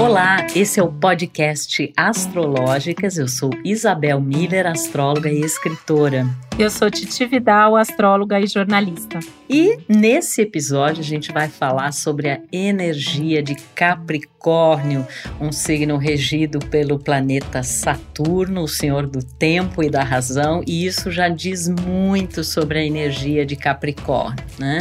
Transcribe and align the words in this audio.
Olá, 0.00 0.46
esse 0.54 0.78
é 0.78 0.82
o 0.82 0.92
podcast 0.92 1.92
Astrológicas. 1.96 3.18
Eu 3.18 3.26
sou 3.26 3.50
Isabel 3.64 4.20
Miller, 4.20 4.64
astróloga 4.64 5.28
e 5.28 5.40
escritora. 5.40 6.24
Eu 6.58 6.70
sou 6.70 6.90
Titi 6.90 7.24
Vidal, 7.24 7.76
astróloga 7.76 8.40
e 8.40 8.48
jornalista. 8.48 9.20
E 9.48 9.78
nesse 9.88 10.42
episódio 10.42 11.00
a 11.00 11.04
gente 11.04 11.30
vai 11.32 11.48
falar 11.48 11.92
sobre 11.92 12.28
a 12.28 12.40
energia 12.52 13.40
de 13.40 13.54
Capricórnio, 13.76 15.06
um 15.40 15.52
signo 15.52 15.96
regido 15.96 16.58
pelo 16.58 16.98
planeta 16.98 17.62
Saturno, 17.62 18.62
o 18.62 18.68
senhor 18.68 19.06
do 19.06 19.24
tempo 19.24 19.84
e 19.84 19.88
da 19.88 20.02
razão, 20.02 20.60
e 20.66 20.84
isso 20.84 21.12
já 21.12 21.28
diz 21.28 21.68
muito 21.68 22.42
sobre 22.42 22.80
a 22.80 22.84
energia 22.84 23.46
de 23.46 23.54
Capricórnio, 23.54 24.44
né? 24.58 24.80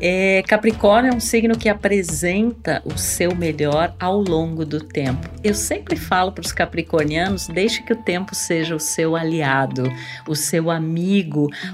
É, 0.00 0.42
Capricórnio 0.48 1.12
é 1.12 1.14
um 1.14 1.20
signo 1.20 1.56
que 1.56 1.68
apresenta 1.68 2.82
o 2.84 2.98
seu 2.98 3.36
melhor 3.36 3.94
ao 4.00 4.20
longo 4.20 4.66
do 4.66 4.80
tempo. 4.80 5.30
Eu 5.44 5.54
sempre 5.54 5.94
falo 5.94 6.32
para 6.32 6.42
os 6.42 6.52
capricornianos, 6.52 7.46
deixe 7.46 7.82
que 7.84 7.92
o 7.92 8.02
tempo 8.02 8.34
seja 8.34 8.74
o 8.74 8.80
seu 8.80 9.14
aliado, 9.14 9.84
o 10.26 10.34
seu 10.34 10.70
amigo, 10.70 11.03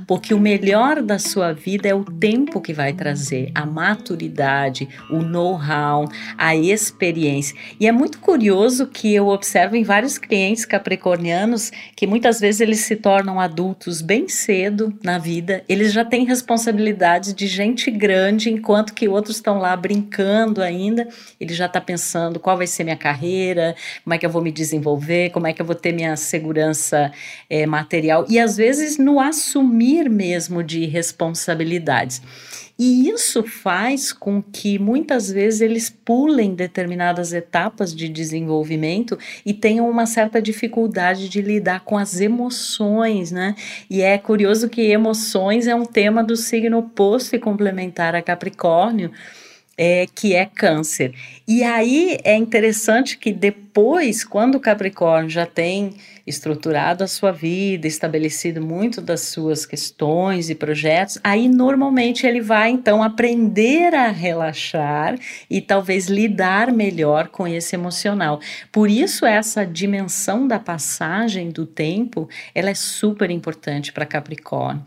porque 0.07 0.35
o 0.35 0.41
melhor 0.41 1.03
da 1.03 1.19
sua 1.19 1.53
vida 1.53 1.89
é 1.89 1.95
o 1.95 2.05
tempo 2.05 2.61
que 2.61 2.73
vai 2.73 2.93
trazer 2.93 3.51
a 3.55 3.65
maturidade, 3.65 4.89
o 5.11 5.19
know-how, 5.19 6.09
a 6.37 6.57
experiência. 6.57 7.57
E 7.79 7.87
é 7.87 7.93
muito 7.93 8.19
curioso 8.19 8.87
que 8.87 9.15
eu 9.15 9.29
observo 9.29 9.77
em 9.77 9.83
vários 9.83 10.19
clientes 10.19 10.65
capricornianos 10.65 11.71
que 11.95 12.07
muitas 12.07 12.41
vezes 12.41 12.61
eles 12.61 12.81
se 12.81 12.97
tornam 12.97 13.39
adultos 13.39 14.01
bem 14.01 14.29
cedo 14.29 14.93
na 15.03 15.19
vida, 15.19 15.63
eles 15.69 15.93
já 15.93 16.05
têm 16.05 16.25
responsabilidades 16.25 17.35
de 17.35 17.47
gente 17.47 17.91
grande, 17.91 18.51
enquanto 18.51 18.95
que 18.95 19.09
outros 19.09 19.37
estão 19.37 19.59
lá 19.59 19.77
brincando 19.77 20.63
ainda, 20.63 21.09
ele 21.39 21.55
já 21.55 21.67
está 21.67 21.81
pensando 21.81 22.41
qual 22.41 22.57
vai 22.57 22.67
ser 22.67 22.85
minha 22.85 22.97
carreira, 22.97 23.75
como 24.03 24.15
é 24.15 24.19
que 24.19 24.27
eu 24.27 24.31
vou 24.31 24.43
me 24.43 24.51
desenvolver, 24.51 25.31
como 25.31 25.47
é 25.47 25.53
que 25.53 25.61
eu 25.61 25.67
vou 25.67 25.75
ter 25.75 25.93
minha 25.93 26.17
segurança 26.17 27.13
é, 27.49 27.67
material, 27.67 28.25
e 28.29 28.39
às 28.39 28.57
vezes 28.57 28.99
no 28.99 29.20
assumir 29.21 30.09
mesmo 30.09 30.63
de 30.63 30.87
responsabilidade 30.87 31.91
atividades. 31.91 32.23
E 32.79 33.11
isso 33.11 33.43
faz 33.43 34.11
com 34.11 34.43
que 34.43 34.79
muitas 34.79 35.31
vezes 35.31 35.61
eles 35.61 35.91
pulem 35.91 36.55
determinadas 36.55 37.35
etapas 37.35 37.95
de 37.95 38.09
desenvolvimento 38.09 39.19
e 39.45 39.53
tenham 39.53 39.89
uma 39.89 40.07
certa 40.07 40.41
dificuldade 40.41 41.29
de 41.29 41.43
lidar 41.43 41.81
com 41.81 41.99
as 41.99 42.21
emoções, 42.21 43.31
né? 43.31 43.55
E 43.91 44.01
é 44.01 44.17
curioso 44.17 44.69
que 44.69 44.81
emoções 44.81 45.67
é 45.67 45.75
um 45.75 45.85
tema 45.85 46.25
do 46.25 46.37
signo 46.37 46.79
oposto 46.79 47.37
e 47.37 47.39
complementar 47.39 48.15
a 48.15 48.23
Capricórnio 48.23 49.11
é, 49.83 50.07
que 50.15 50.35
é 50.35 50.45
câncer. 50.45 51.15
E 51.49 51.65
aí 51.65 52.19
é 52.23 52.37
interessante 52.37 53.17
que 53.17 53.33
depois, 53.33 54.23
quando 54.23 54.57
o 54.57 54.61
Capricórnio 54.61 55.31
já 55.31 55.47
tem 55.47 55.95
estruturado 56.27 57.03
a 57.03 57.07
sua 57.07 57.33
vida, 57.33 57.89
estabelecido 57.89 58.61
muito 58.61 59.01
das 59.01 59.23
suas 59.23 59.65
questões 59.65 60.51
e 60.51 60.55
projetos, 60.55 61.19
aí 61.25 61.49
normalmente 61.49 62.27
ele 62.27 62.43
vai 62.43 62.69
então 62.69 63.03
aprender 63.03 63.95
a 63.95 64.11
relaxar 64.11 65.19
e 65.49 65.63
talvez 65.63 66.09
lidar 66.09 66.71
melhor 66.71 67.29
com 67.29 67.49
esse 67.49 67.75
emocional. 67.75 68.39
Por 68.71 68.91
isso 68.91 69.25
essa 69.25 69.65
dimensão 69.65 70.47
da 70.47 70.59
passagem 70.59 71.49
do 71.49 71.65
tempo, 71.65 72.29
ela 72.55 72.69
é 72.69 72.75
super 72.75 73.31
importante 73.31 73.95
para 73.95 74.05
Capricórnio. 74.05 74.85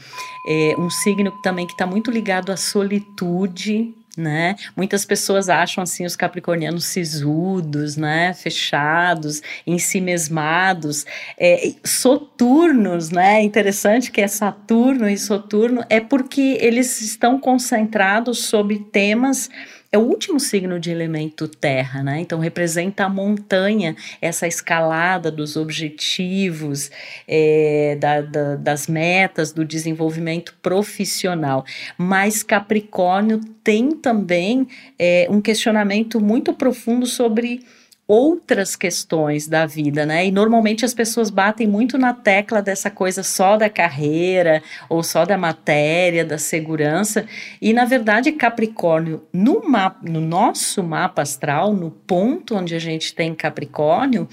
É 0.47 0.75
um 0.77 0.91
signo 0.91 1.31
também 1.41 1.65
que 1.65 1.73
está 1.73 1.87
muito 1.87 2.11
ligado 2.11 2.51
à 2.51 2.57
solitude, 2.57 3.91
né? 4.17 4.55
Muitas 4.75 5.05
pessoas 5.05 5.49
acham 5.49 5.83
assim 5.83 6.05
os 6.05 6.15
capricornianos 6.15 6.85
sisudos, 6.85 7.97
né? 7.97 8.33
Fechados, 8.33 9.41
em 9.65 9.79
si 9.79 9.99
mesmados, 9.99 11.05
é, 11.37 11.73
soturnos, 11.83 13.09
né? 13.09 13.41
Interessante 13.41 14.11
que 14.11 14.21
é 14.21 14.27
Saturno 14.27 15.09
e 15.09 15.17
Soturno 15.17 15.83
é 15.89 15.99
porque 15.99 16.57
eles 16.61 17.01
estão 17.01 17.39
concentrados 17.39 18.45
sobre 18.45 18.79
temas 18.79 19.49
é 19.93 19.97
o 19.97 20.01
último 20.01 20.39
signo 20.39 20.79
de 20.79 20.89
elemento 20.89 21.47
terra, 21.47 22.01
né? 22.01 22.19
Então 22.19 22.39
representa 22.39 23.05
a 23.05 23.09
montanha, 23.09 23.95
essa 24.19 24.47
escalada 24.47 25.29
dos 25.29 25.55
objetivos, 25.55 26.89
é, 27.27 27.95
da, 27.99 28.21
da, 28.21 28.55
das 28.55 28.87
metas, 28.87 29.51
do 29.53 29.63
desenvolvimento 29.63 30.55
profissional. 30.63 31.63
Mas 31.95 32.41
Capricórnio 32.41 33.39
tem 33.63 33.91
também 33.91 34.67
é, 34.97 35.27
um 35.29 35.39
questionamento 35.39 36.19
muito 36.19 36.53
profundo 36.53 37.05
sobre 37.05 37.63
outras 38.13 38.75
questões 38.75 39.47
da 39.47 39.65
vida, 39.65 40.05
né? 40.05 40.27
E 40.27 40.31
normalmente 40.31 40.85
as 40.85 40.93
pessoas 40.93 41.31
batem 41.31 41.65
muito 41.65 41.97
na 41.97 42.13
tecla 42.13 42.61
dessa 42.61 42.91
coisa 42.91 43.23
só 43.23 43.57
da 43.57 43.71
carreira 43.71 44.61
ou 44.87 45.01
só 45.01 45.25
da 45.25 45.35
matéria, 45.35 46.23
da 46.23 46.37
segurança. 46.37 47.25
E 47.59 47.73
na 47.73 47.85
verdade, 47.85 48.31
Capricórnio, 48.31 49.23
no, 49.33 49.67
mapa, 49.67 49.99
no 50.07 50.21
nosso 50.21 50.83
mapa 50.83 51.23
astral, 51.23 51.73
no 51.73 51.89
ponto 51.89 52.55
onde 52.55 52.75
a 52.75 52.79
gente 52.79 53.15
tem 53.15 53.33
Capricórnio, 53.33 54.29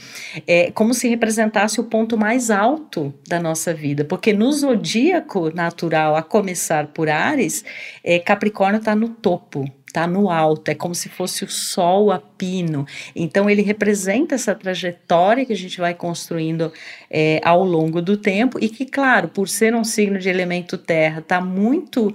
é 0.47 0.71
como 0.73 0.93
se 0.93 1.09
representasse 1.09 1.81
o 1.81 1.85
ponto 1.85 2.19
mais 2.19 2.51
alto 2.51 3.15
da 3.27 3.41
nossa 3.41 3.73
vida, 3.73 4.05
porque 4.05 4.35
no 4.35 4.53
zodíaco 4.53 5.51
natural, 5.55 6.17
a 6.17 6.23
começar 6.23 6.89
por 6.89 7.09
Ares, 7.09 7.65
é, 8.05 8.19
Capricórnio 8.19 8.79
está 8.79 8.95
no 8.95 9.09
topo 9.09 9.65
está 9.91 10.07
no 10.07 10.31
alto, 10.31 10.71
é 10.71 10.75
como 10.75 10.95
se 10.95 11.09
fosse 11.09 11.45
o 11.45 11.49
sol 11.49 12.11
a 12.11 12.19
pino. 12.19 12.87
Então, 13.15 13.51
ele 13.51 13.63
representa 13.63 14.35
essa 14.35 14.55
trajetória 14.55 15.45
que 15.45 15.53
a 15.53 15.57
gente 15.57 15.79
vai 15.79 15.95
construindo 15.95 16.73
é, 17.11 17.41
ao 17.45 17.65
longo 17.65 18.01
do 18.01 18.17
tempo 18.17 18.59
e 18.61 18.69
que, 18.69 18.87
claro, 18.87 19.29
por 19.29 19.49
ser 19.49 19.75
um 19.75 19.85
signo 19.85 20.19
de 20.19 20.29
elemento 20.29 20.79
terra, 20.79 21.21
está 21.21 21.41
muito 21.41 22.15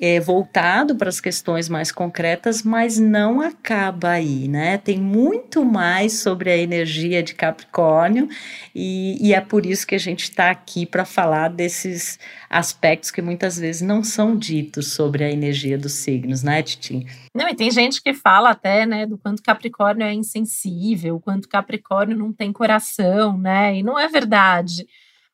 é, 0.00 0.18
voltado 0.18 0.96
para 0.96 1.08
as 1.08 1.20
questões 1.20 1.68
mais 1.68 1.92
concretas, 1.92 2.62
mas 2.62 2.98
não 2.98 3.40
acaba 3.40 4.10
aí, 4.10 4.48
né? 4.48 4.78
Tem 4.78 4.98
muito 4.98 5.64
mais 5.64 6.20
sobre 6.20 6.50
a 6.50 6.56
energia 6.56 7.22
de 7.22 7.34
Capricórnio 7.34 8.28
e, 8.74 9.16
e 9.20 9.34
é 9.34 9.40
por 9.40 9.66
isso 9.66 9.86
que 9.86 9.94
a 9.94 9.98
gente 9.98 10.24
está 10.24 10.50
aqui 10.50 10.86
para 10.86 11.04
falar 11.04 11.48
desses 11.48 12.18
aspectos 12.48 13.10
que 13.10 13.20
muitas 13.20 13.58
vezes 13.58 13.82
não 13.82 14.02
são 14.02 14.36
ditos 14.36 14.92
sobre 14.92 15.24
a 15.24 15.30
energia 15.30 15.76
dos 15.76 15.92
signos, 15.92 16.42
né, 16.42 16.62
Titi? 16.62 17.06
Não, 17.34 17.48
e 17.48 17.54
tem 17.54 17.70
gente 17.70 18.02
que 18.02 18.14
fala 18.14 18.50
até, 18.50 18.86
né, 18.86 19.06
do 19.06 19.18
quanto 19.18 19.42
Capricórnio 19.42 20.06
é 20.06 20.12
insensível, 20.12 21.20
quanto 21.20 21.48
Capricórnio 21.48 22.16
não 22.16 22.32
tem 22.32 22.52
coração, 22.52 23.38
né? 23.38 23.76
E 23.76 23.82
não 23.82 23.98
é 23.98 24.08
verdade. 24.08 24.86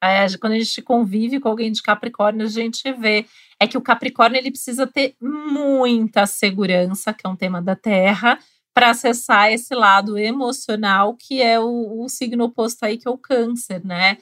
É, 0.02 0.26
quando 0.38 0.52
a 0.52 0.58
gente 0.58 0.80
convive 0.82 1.40
com 1.40 1.48
alguém 1.48 1.72
de 1.72 1.82
Capricórnio, 1.82 2.46
a 2.46 2.48
gente 2.48 2.92
vê 2.92 3.26
é 3.60 3.66
que 3.66 3.76
o 3.76 3.82
Capricórnio 3.82 4.38
ele 4.38 4.50
precisa 4.50 4.86
ter 4.86 5.16
muita 5.20 6.26
segurança, 6.26 7.12
que 7.12 7.26
é 7.26 7.28
um 7.28 7.36
tema 7.36 7.60
da 7.60 7.74
Terra, 7.74 8.38
para 8.72 8.90
acessar 8.90 9.50
esse 9.52 9.74
lado 9.74 10.16
emocional, 10.16 11.16
que 11.16 11.42
é 11.42 11.58
o, 11.58 12.04
o, 12.04 12.08
signo 12.08 12.44
oposto 12.44 12.84
aí, 12.84 12.96
que 12.96 13.08
é 13.08 13.10
o 13.10 13.18
Câncer, 13.18 13.84
né? 13.84 14.18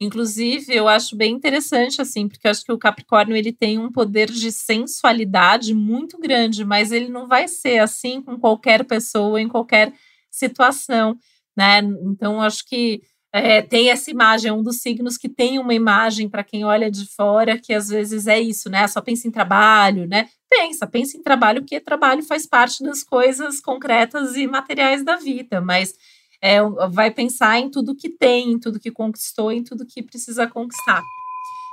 Inclusive, 0.00 0.74
eu 0.74 0.88
acho 0.88 1.14
bem 1.14 1.34
interessante, 1.34 2.00
assim, 2.00 2.26
porque 2.26 2.46
eu 2.46 2.50
acho 2.50 2.64
que 2.64 2.72
o 2.72 2.78
Capricórnio 2.78 3.36
ele 3.36 3.52
tem 3.52 3.78
um 3.78 3.92
poder 3.92 4.30
de 4.30 4.50
sensualidade 4.50 5.74
muito 5.74 6.18
grande, 6.18 6.64
mas 6.64 6.90
ele 6.90 7.08
não 7.08 7.26
vai 7.26 7.48
ser 7.48 7.80
assim 7.80 8.22
com 8.22 8.38
qualquer 8.38 8.84
pessoa, 8.84 9.40
em 9.40 9.48
qualquer 9.48 9.92
situação, 10.30 11.18
né? 11.54 11.80
Então, 11.80 12.40
acho 12.40 12.64
que 12.64 13.02
é, 13.32 13.60
tem 13.60 13.90
essa 13.90 14.10
imagem, 14.10 14.48
é 14.48 14.52
um 14.52 14.62
dos 14.62 14.78
signos 14.78 15.18
que 15.18 15.28
tem 15.28 15.58
uma 15.58 15.74
imagem 15.74 16.28
para 16.28 16.42
quem 16.42 16.64
olha 16.64 16.90
de 16.90 17.06
fora, 17.14 17.58
que 17.58 17.74
às 17.74 17.88
vezes 17.88 18.26
é 18.26 18.40
isso, 18.40 18.70
né? 18.70 18.86
Só 18.88 19.00
pensa 19.00 19.28
em 19.28 19.30
trabalho, 19.30 20.06
né? 20.06 20.28
Pensa, 20.48 20.86
pensa 20.86 21.16
em 21.16 21.22
trabalho, 21.22 21.60
porque 21.60 21.78
trabalho 21.78 22.22
faz 22.22 22.46
parte 22.46 22.82
das 22.82 23.02
coisas 23.02 23.60
concretas 23.60 24.34
e 24.34 24.46
materiais 24.46 25.04
da 25.04 25.16
vida, 25.16 25.60
mas 25.60 25.94
é, 26.40 26.58
vai 26.90 27.10
pensar 27.10 27.58
em 27.58 27.70
tudo 27.70 27.94
que 27.94 28.08
tem, 28.08 28.52
em 28.52 28.58
tudo 28.58 28.80
que 28.80 28.90
conquistou, 28.90 29.52
em 29.52 29.62
tudo 29.62 29.84
que 29.84 30.02
precisa 30.02 30.46
conquistar. 30.46 31.02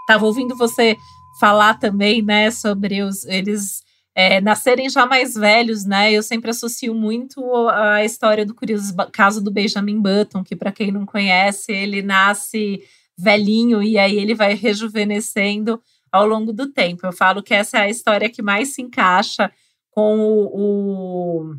Estava 0.02 0.26
ouvindo 0.26 0.58
você 0.58 0.98
falar 1.40 1.76
também, 1.76 2.22
né, 2.22 2.52
sobre 2.52 3.02
os, 3.02 3.24
eles 3.26 3.85
é, 4.16 4.40
nascerem 4.40 4.90
já 4.90 5.06
mais 5.06 5.36
velhos, 5.36 5.84
né? 5.84 6.12
Eu 6.12 6.24
sempre 6.24 6.50
associo 6.50 6.96
muito 6.96 7.44
a 7.70 8.04
história 8.06 8.46
do 8.46 8.56
curioso 8.56 8.96
caso 9.12 9.44
do 9.44 9.52
Benjamin 9.52 10.02
Button, 10.02 10.42
que 10.42 10.56
para 10.56 10.72
quem 10.72 10.90
não 10.90 11.06
conhece, 11.06 11.74
ele 11.74 12.02
nasce 12.02 12.82
velhinho 13.18 13.84
e 13.84 13.98
aí 13.98 14.18
ele 14.18 14.34
vai 14.34 14.54
rejuvenescendo 14.54 15.82
ao 16.10 16.26
longo 16.26 16.54
do 16.54 16.72
tempo. 16.72 17.06
Eu 17.06 17.12
falo 17.12 17.44
que 17.44 17.54
essa 17.54 17.80
é 17.80 17.82
a 17.82 17.90
história 17.90 18.30
que 18.30 18.42
mais 18.42 18.74
se 18.74 18.82
encaixa 18.82 19.52
com 19.92 20.18
o, 20.18 21.52
o 21.52 21.56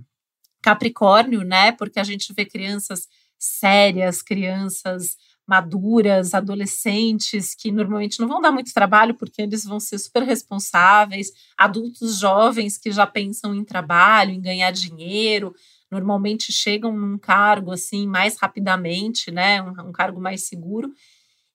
Capricórnio, 0.63 1.43
né? 1.43 1.73
Porque 1.73 2.01
a 2.01 2.05
gente 2.05 2.33
vê 2.33 2.47
crianças 2.47 3.07
sérias, 3.39 4.23
crianças 4.23 5.17
maduras, 5.47 6.35
adolescentes, 6.35 7.55
que 7.55 7.71
normalmente 7.71 8.19
não 8.19 8.27
vão 8.27 8.41
dar 8.41 8.51
muito 8.51 8.75
trabalho 8.75 9.15
porque 9.15 9.43
eles 9.43 9.65
vão 9.65 9.79
ser 9.79 9.99
super 9.99 10.23
responsáveis, 10.23 11.31
adultos 11.57 12.19
jovens 12.19 12.77
que 12.77 12.91
já 12.91 13.07
pensam 13.07 13.55
em 13.55 13.65
trabalho, 13.65 14.33
em 14.33 14.41
ganhar 14.41 14.73
dinheiro, 14.73 15.55
normalmente 15.91 16.53
chegam 16.53 16.97
num 16.97 17.17
cargo 17.17 17.73
assim 17.73 18.07
mais 18.07 18.37
rapidamente, 18.37 19.31
né? 19.31 19.63
Um, 19.63 19.89
um 19.89 19.93
cargo 19.93 20.21
mais 20.21 20.47
seguro. 20.47 20.93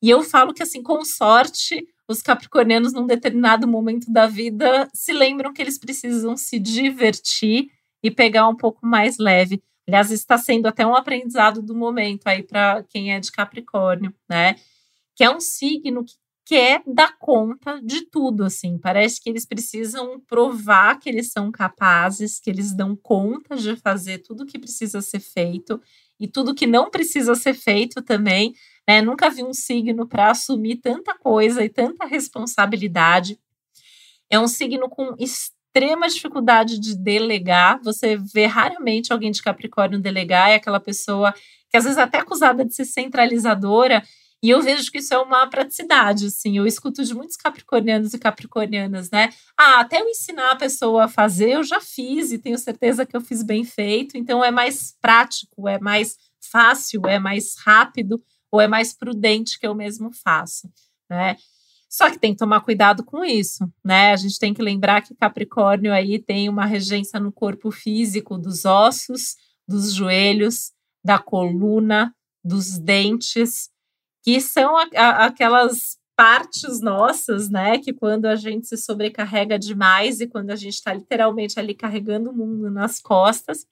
E 0.02 0.10
eu 0.10 0.24
falo 0.24 0.54
que 0.54 0.64
assim, 0.64 0.82
com 0.82 1.04
sorte, 1.04 1.86
os 2.08 2.22
capricornianos 2.22 2.94
num 2.94 3.06
determinado 3.06 3.68
momento 3.68 4.12
da 4.12 4.26
vida 4.26 4.90
se 4.94 5.14
lembram 5.14 5.54
que 5.54 5.62
eles 5.62 5.78
precisam 5.78 6.36
se 6.36 6.60
divertir 6.60 7.68
e 8.04 8.10
pegar 8.10 8.48
um 8.48 8.56
pouco 8.56 8.86
mais 8.86 9.18
leve. 9.18 9.62
Aliás, 9.88 10.12
está 10.12 10.38
sendo 10.38 10.68
até 10.68 10.86
um 10.86 10.96
aprendizado 10.96 11.62
do 11.62 11.76
momento 11.76 12.28
aí 12.28 12.44
para 12.44 12.84
quem 12.84 13.14
é 13.14 13.20
de 13.20 13.32
Capricórnio, 13.32 14.14
né? 14.30 14.56
Que 15.16 15.24
é 15.24 15.30
um 15.30 15.40
signo 15.40 16.04
que 16.04 16.16
quer 16.46 16.84
dar 16.86 17.18
conta 17.18 17.82
de 17.82 18.06
tudo, 18.06 18.44
assim. 18.44 18.78
Parece 18.78 19.22
que 19.22 19.30
eles 19.30 19.46
precisam 19.46 20.20
provar 20.28 21.00
que 21.00 21.10
eles 21.10 21.32
são 21.32 21.52
capazes, 21.52 22.40
que 22.40 22.50
eles 22.50 22.74
dão 22.76 22.96
conta 22.96 23.56
de 23.56 23.76
fazer 23.78 24.20
tudo 24.20 24.46
que 24.46 24.60
precisa 24.60 25.02
ser 25.02 25.20
feito 25.20 25.82
e 26.20 26.28
tudo 26.28 26.54
que 26.54 26.68
não 26.68 26.90
precisa 26.90 27.36
ser 27.36 27.54
feito 27.54 28.02
também. 28.02 28.54
Né? 28.88 29.02
Nunca 29.02 29.30
vi 29.30 29.44
um 29.44 29.54
signo 29.54 30.08
para 30.08 30.32
assumir 30.32 30.78
tanta 30.78 31.18
coisa 31.18 31.64
e 31.64 31.70
tanta 31.70 32.06
responsabilidade. 32.06 33.40
É 34.30 34.40
um 34.40 34.48
signo 34.48 34.90
com 34.90 35.16
extrema 35.72 36.08
dificuldade 36.10 36.78
de 36.78 36.96
delegar. 36.96 37.80
Você 37.82 38.18
vê 38.18 38.46
raramente 38.46 39.14
alguém 39.14 39.32
de 39.32 39.42
Capricórnio 39.42 40.00
delegar, 40.00 40.50
é 40.50 40.56
aquela 40.56 40.80
pessoa 40.80 41.34
que 41.70 41.78
às 41.78 41.86
vezes 41.86 41.98
é 41.98 42.02
até 42.02 42.20
acusada 42.20 42.66
de 42.66 42.76
ser 42.76 42.84
centralizadora 42.84 44.04
e 44.44 44.50
eu 44.50 44.62
vejo 44.62 44.92
que 44.92 44.98
isso 44.98 45.14
é 45.14 45.20
uma 45.20 45.48
praticidade, 45.48 46.26
assim. 46.26 46.58
Eu 46.58 46.66
escuto 46.66 47.04
de 47.04 47.14
muitos 47.14 47.38
capricornianos 47.38 48.14
e 48.14 48.20
capricornianas, 48.20 49.12
né? 49.12 49.30
Ah, 49.56 49.82
até 49.82 50.02
eu 50.02 50.10
ensinar 50.10 50.52
a 50.52 50.56
pessoa 50.56 51.06
a 51.06 51.08
fazer, 51.08 51.52
eu 51.52 51.64
já 51.64 51.80
fiz 51.80 52.32
e 52.32 52.40
tenho 52.40 52.58
certeza 52.58 53.06
que 53.06 53.16
eu 53.16 53.22
fiz 53.22 53.44
bem 53.44 53.64
feito. 53.64 54.18
Então 54.18 54.44
é 54.44 54.50
mais 54.50 54.98
prático, 55.00 55.70
é 55.70 55.80
mais 55.80 56.18
fácil, 56.52 57.06
é 57.06 57.20
mais 57.20 57.56
rápido 57.64 58.22
ou 58.52 58.60
é 58.60 58.68
mais 58.68 58.94
prudente 58.94 59.60
que 59.60 59.68
eu 59.68 59.76
mesmo 59.76 60.12
faço, 60.12 60.68
né? 61.10 61.38
Só 61.92 62.10
que 62.10 62.18
tem 62.18 62.32
que 62.32 62.40
tomar 62.40 62.62
cuidado 62.62 63.04
com 63.04 63.26
isso, 63.26 63.70
né? 63.84 64.14
A 64.14 64.16
gente 64.16 64.40
tem 64.40 64.54
que 64.54 64.62
lembrar 64.62 65.02
que 65.02 65.14
Capricórnio 65.14 65.92
aí 65.92 66.18
tem 66.20 66.48
uma 66.48 66.66
regência 66.66 67.20
no 67.20 67.34
corpo 67.34 67.70
físico 67.70 68.38
dos 68.38 68.64
ossos, 68.64 69.36
dos 69.68 69.94
joelhos, 69.94 70.72
da 71.04 71.20
coluna, 71.20 72.16
dos 72.42 72.80
dentes, 72.80 73.70
que 74.24 74.40
são 74.40 74.78
a, 74.78 74.88
a, 74.96 75.26
aquelas 75.26 75.98
partes 76.16 76.80
nossas, 76.80 77.50
né? 77.50 77.78
Que 77.78 77.92
quando 77.92 78.26
a 78.26 78.38
gente 78.38 78.68
se 78.68 78.78
sobrecarrega 78.78 79.60
demais 79.60 80.22
e 80.22 80.28
quando 80.28 80.52
a 80.52 80.56
gente 80.56 80.76
está 80.76 80.94
literalmente 80.94 81.60
ali 81.60 81.76
carregando 81.76 82.30
o 82.30 82.34
mundo 82.34 82.72
nas 82.72 83.02
costas, 83.02 83.66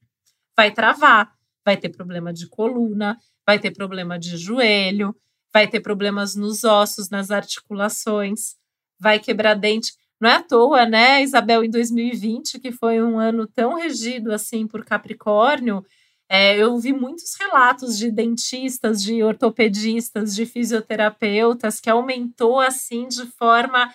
vai 0.57 0.74
travar, 0.74 1.31
vai 1.63 1.77
ter 1.77 1.88
problema 1.88 2.33
de 2.33 2.50
coluna, 2.50 3.18
vai 3.48 3.57
ter 3.57 3.71
problema 3.71 4.19
de 4.19 4.36
joelho, 4.36 5.16
vai 5.54 5.68
ter 5.68 5.80
problemas 5.80 6.36
nos 6.36 6.63
ossos, 6.63 7.10
nas 7.10 7.31
articulações, 7.31 8.56
vai 9.00 9.19
quebrar 9.19 9.56
dente. 9.56 9.94
Não 10.19 10.30
é 10.30 10.36
à 10.36 10.44
toa, 10.44 10.86
né, 10.86 11.24
Isabel, 11.24 11.63
em 11.63 11.69
2020, 11.69 12.60
que 12.60 12.72
foi 12.72 13.01
um 13.01 13.18
ano 13.18 13.48
tão 13.48 13.75
regido 13.75 14.34
assim 14.34 14.68
por 14.68 14.84
Capricórnio, 14.84 15.84
é, 16.31 16.56
eu 16.57 16.78
vi 16.78 16.94
muitos 16.94 17.34
relatos 17.40 17.98
de 17.98 18.12
dentistas, 18.12 19.01
de 19.01 19.24
ortopedistas, 19.24 20.36
de 20.36 20.46
fisioterapeutas 20.46 21.80
que 21.80 21.90
aumentou 21.90 22.60
assim 22.60 23.07
de 23.07 23.25
forma 23.25 23.92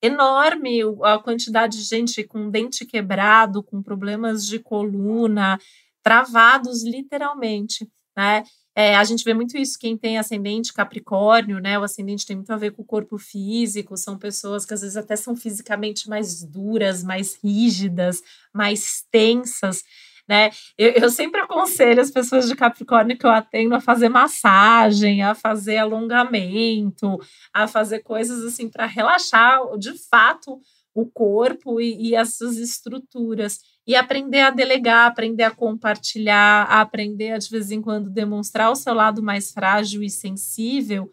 enorme 0.00 0.80
a 1.02 1.18
quantidade 1.18 1.76
de 1.76 1.84
gente 1.84 2.24
com 2.24 2.50
dente 2.50 2.86
quebrado, 2.86 3.62
com 3.62 3.82
problemas 3.82 4.46
de 4.46 4.58
coluna, 4.58 5.58
travados 6.02 6.82
literalmente, 6.82 7.86
né? 8.16 8.42
É, 8.76 8.94
a 8.94 9.04
gente 9.04 9.24
vê 9.24 9.32
muito 9.32 9.56
isso, 9.56 9.78
quem 9.78 9.96
tem 9.96 10.18
ascendente 10.18 10.74
Capricórnio, 10.74 11.58
né? 11.60 11.78
O 11.78 11.82
ascendente 11.82 12.26
tem 12.26 12.36
muito 12.36 12.52
a 12.52 12.58
ver 12.58 12.72
com 12.72 12.82
o 12.82 12.86
corpo 12.86 13.16
físico, 13.16 13.96
são 13.96 14.18
pessoas 14.18 14.66
que 14.66 14.74
às 14.74 14.82
vezes 14.82 14.98
até 14.98 15.16
são 15.16 15.34
fisicamente 15.34 16.10
mais 16.10 16.42
duras, 16.42 17.02
mais 17.02 17.38
rígidas, 17.42 18.22
mais 18.52 19.02
tensas 19.10 19.82
né? 20.28 20.50
Eu, 20.76 20.90
eu, 20.90 21.10
sempre 21.10 21.40
aconselho 21.40 22.00
as 22.00 22.10
pessoas 22.10 22.48
de 22.48 22.56
Capricórnio 22.56 23.16
que 23.16 23.24
eu 23.24 23.30
atendo 23.30 23.74
a 23.74 23.80
fazer 23.80 24.08
massagem, 24.08 25.22
a 25.22 25.34
fazer 25.34 25.76
alongamento, 25.76 27.18
a 27.52 27.68
fazer 27.68 28.00
coisas 28.00 28.44
assim 28.44 28.68
para 28.68 28.86
relaxar 28.86 29.60
de 29.78 29.92
fato 30.08 30.60
o 30.92 31.06
corpo 31.06 31.80
e, 31.80 32.08
e 32.08 32.14
essas 32.14 32.56
estruturas. 32.56 33.58
E 33.86 33.94
aprender 33.94 34.40
a 34.40 34.50
delegar, 34.50 35.06
aprender 35.06 35.44
a 35.44 35.50
compartilhar, 35.50 36.64
a 36.64 36.80
aprender 36.80 37.32
a 37.32 37.38
de 37.38 37.48
vez 37.48 37.70
em 37.70 37.80
quando 37.80 38.10
demonstrar 38.10 38.70
o 38.70 38.76
seu 38.76 38.92
lado 38.92 39.22
mais 39.22 39.52
frágil 39.52 40.02
e 40.02 40.10
sensível, 40.10 41.08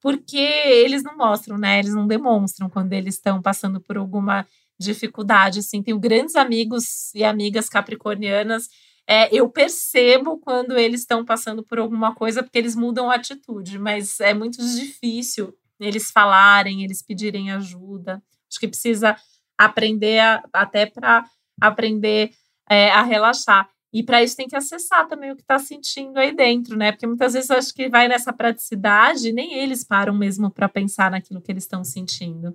porque 0.00 0.36
eles 0.36 1.02
não 1.02 1.16
mostram, 1.16 1.56
né? 1.56 1.78
Eles 1.78 1.94
não 1.94 2.06
demonstram 2.06 2.68
quando 2.68 2.92
eles 2.92 3.14
estão 3.14 3.40
passando 3.40 3.80
por 3.80 3.96
alguma 3.96 4.46
dificuldade, 4.78 5.58
assim, 5.58 5.82
tenho 5.82 5.98
grandes 5.98 6.36
amigos 6.36 7.12
e 7.14 7.24
amigas 7.24 7.68
capricornianas, 7.68 8.68
é, 9.10 9.34
eu 9.34 9.48
percebo 9.48 10.38
quando 10.38 10.76
eles 10.76 11.00
estão 11.00 11.24
passando 11.24 11.62
por 11.62 11.78
alguma 11.78 12.14
coisa, 12.14 12.42
porque 12.42 12.58
eles 12.58 12.76
mudam 12.76 13.10
a 13.10 13.14
atitude, 13.14 13.78
mas 13.78 14.20
é 14.20 14.34
muito 14.34 14.58
difícil 14.58 15.56
eles 15.80 16.10
falarem, 16.10 16.84
eles 16.84 17.00
pedirem 17.00 17.50
ajuda. 17.50 18.22
Acho 18.50 18.60
que 18.60 18.68
precisa 18.68 19.16
aprender 19.56 20.18
a, 20.18 20.44
até 20.52 20.84
para 20.84 21.24
aprender 21.60 22.30
é, 22.68 22.90
a 22.90 23.02
relaxar. 23.02 23.68
E 23.92 24.02
para 24.02 24.22
isso 24.22 24.36
tem 24.36 24.46
que 24.46 24.56
acessar 24.56 25.08
também 25.08 25.32
o 25.32 25.36
que 25.36 25.42
está 25.42 25.58
sentindo 25.58 26.18
aí 26.18 26.34
dentro, 26.34 26.76
né? 26.76 26.92
Porque 26.92 27.06
muitas 27.06 27.32
vezes 27.32 27.50
acho 27.50 27.72
que 27.72 27.88
vai 27.88 28.06
nessa 28.06 28.32
praticidade, 28.32 29.32
nem 29.32 29.54
eles 29.54 29.82
param 29.82 30.14
mesmo 30.14 30.50
para 30.50 30.68
pensar 30.68 31.10
naquilo 31.10 31.40
que 31.40 31.50
eles 31.50 31.64
estão 31.64 31.82
sentindo. 31.82 32.54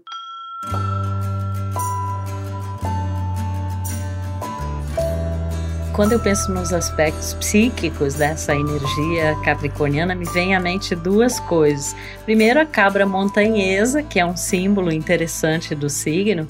Quando 5.94 6.14
eu 6.14 6.20
penso 6.20 6.52
nos 6.52 6.74
aspectos 6.74 7.36
psíquicos 7.36 8.16
dessa 8.16 8.56
energia 8.56 9.40
capricorniana, 9.44 10.16
me 10.16 10.26
vem 10.26 10.56
à 10.56 10.60
mente 10.60 10.96
duas 10.96 11.40
coisas. 11.42 11.96
Primeiro, 12.26 12.60
a 12.60 12.66
cabra 12.66 13.06
montanhesa, 13.06 14.02
que 14.02 14.20
é 14.20 14.26
um 14.26 14.36
símbolo 14.36 14.92
interessante 14.92 15.76
do 15.76 15.88
signo, 15.92 16.48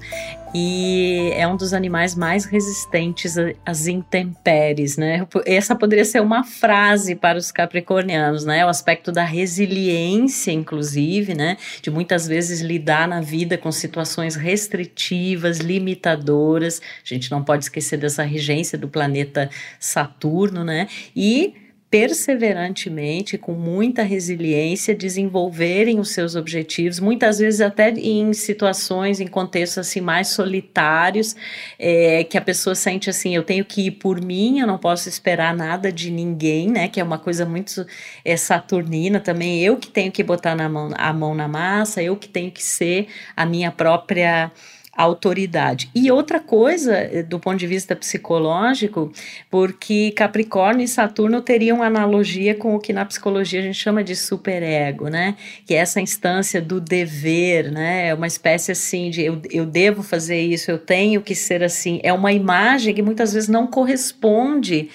e 0.54 1.32
é 1.34 1.48
um 1.48 1.58
dos 1.58 1.74
animais 1.74 2.16
mais 2.16 2.46
resistentes 2.46 3.36
às 3.66 3.88
intempéries, 3.88 4.98
né? 4.98 5.28
Essa 5.46 5.76
poderia 5.76 6.06
ser 6.06 6.22
uma 6.22 6.44
frase 6.44 7.16
para 7.16 7.38
os 7.38 7.52
capricornianos, 7.52 8.46
né? 8.46 8.64
O 8.66 8.70
aspecto 8.70 9.12
da 9.12 9.24
resiliência, 9.24 10.52
inclusive, 10.52 11.34
né? 11.34 11.58
De 11.82 11.90
muitas 11.90 12.28
vezes 12.28 12.62
lidar 12.62 13.08
na 13.08 13.20
vida 13.20 13.58
com 13.58 13.72
situações 13.72 14.36
restritivas, 14.36 15.58
limitadoras. 15.58 16.82
A 17.04 17.14
gente 17.14 17.32
não 17.32 17.44
pode 17.44 17.64
esquecer 17.64 17.98
dessa 17.98 18.24
regência 18.24 18.78
do 18.78 18.88
planeta 18.88 19.50
Saturno, 19.80 20.64
né? 20.64 20.88
E 21.16 21.63
perseverantemente, 21.94 23.38
com 23.38 23.54
muita 23.54 24.02
resiliência, 24.02 24.96
desenvolverem 24.96 26.00
os 26.00 26.10
seus 26.10 26.36
objetivos, 26.36 27.00
muitas 27.00 27.38
vezes 27.38 27.62
até 27.62 27.92
em 27.92 28.34
situações, 28.34 29.20
em 29.20 29.28
contextos 29.28 29.78
assim 29.78 30.02
mais 30.02 30.30
solitários, 30.30 31.36
é, 31.78 32.24
que 32.24 32.36
a 32.36 32.42
pessoa 32.42 32.74
sente 32.74 33.12
assim, 33.12 33.36
eu 33.36 33.44
tenho 33.44 33.64
que 33.64 33.86
ir 33.86 33.92
por 33.92 34.20
mim, 34.20 34.60
eu 34.60 34.66
não 34.66 34.80
posso 34.80 35.08
esperar 35.08 35.56
nada 35.56 35.92
de 35.92 36.10
ninguém, 36.10 36.68
né? 36.68 36.88
Que 36.88 37.00
é 37.00 37.04
uma 37.04 37.20
coisa 37.20 37.46
muito 37.46 37.86
é, 38.26 38.36
saturnina 38.36 39.20
também, 39.20 39.62
eu 39.62 39.78
que 39.78 39.88
tenho 39.88 40.12
que 40.12 40.24
botar 40.24 40.56
na 40.56 40.68
mão, 40.68 40.90
a 40.98 41.14
mão 41.14 41.36
na 41.36 41.48
massa, 41.48 42.02
eu 42.02 42.18
que 42.18 42.28
tenho 42.28 42.50
que 42.50 42.64
ser 42.64 43.06
a 43.38 43.46
minha 43.46 43.72
própria 43.72 44.52
autoridade. 44.96 45.90
E 45.96 46.12
outra 46.12 46.40
coisa, 46.40 46.96
eh, 46.96 47.24
do 47.24 47.40
ponto 47.40 47.58
de 47.58 47.66
vista 47.66 47.96
psicológico, 47.96 49.12
porque 49.50 50.12
Capricórnio 50.12 50.84
e 50.84 50.88
Saturno 50.88 51.42
teriam 51.42 51.82
analogia 51.82 52.54
com 52.54 52.76
o 52.76 52.80
que 52.80 52.94
na 52.94 53.04
psicologia 53.04 53.60
a 53.60 53.64
gente 53.64 53.78
chama 53.78 54.04
de 54.04 54.16
superego, 54.16 55.08
né? 55.08 55.36
Que 55.66 55.74
é 55.74 55.78
essa 55.78 56.00
instância 56.00 56.62
do 56.62 56.80
dever, 56.80 57.72
né? 57.72 58.10
É 58.10 58.14
uma 58.14 58.28
espécie 58.28 58.72
assim 58.72 59.10
de 59.10 59.24
eu, 59.24 59.42
eu 59.50 59.66
devo 59.66 60.04
fazer 60.04 60.40
isso, 60.40 60.70
eu 60.70 60.78
tenho 60.78 61.22
que 61.22 61.34
ser 61.34 61.64
assim. 61.64 62.00
É 62.04 62.14
uma 62.14 62.32
imagem 62.32 62.94
que 62.94 63.02
muitas 63.02 63.34
vezes 63.34 63.50
não 63.50 63.66
corresponde 63.66 64.90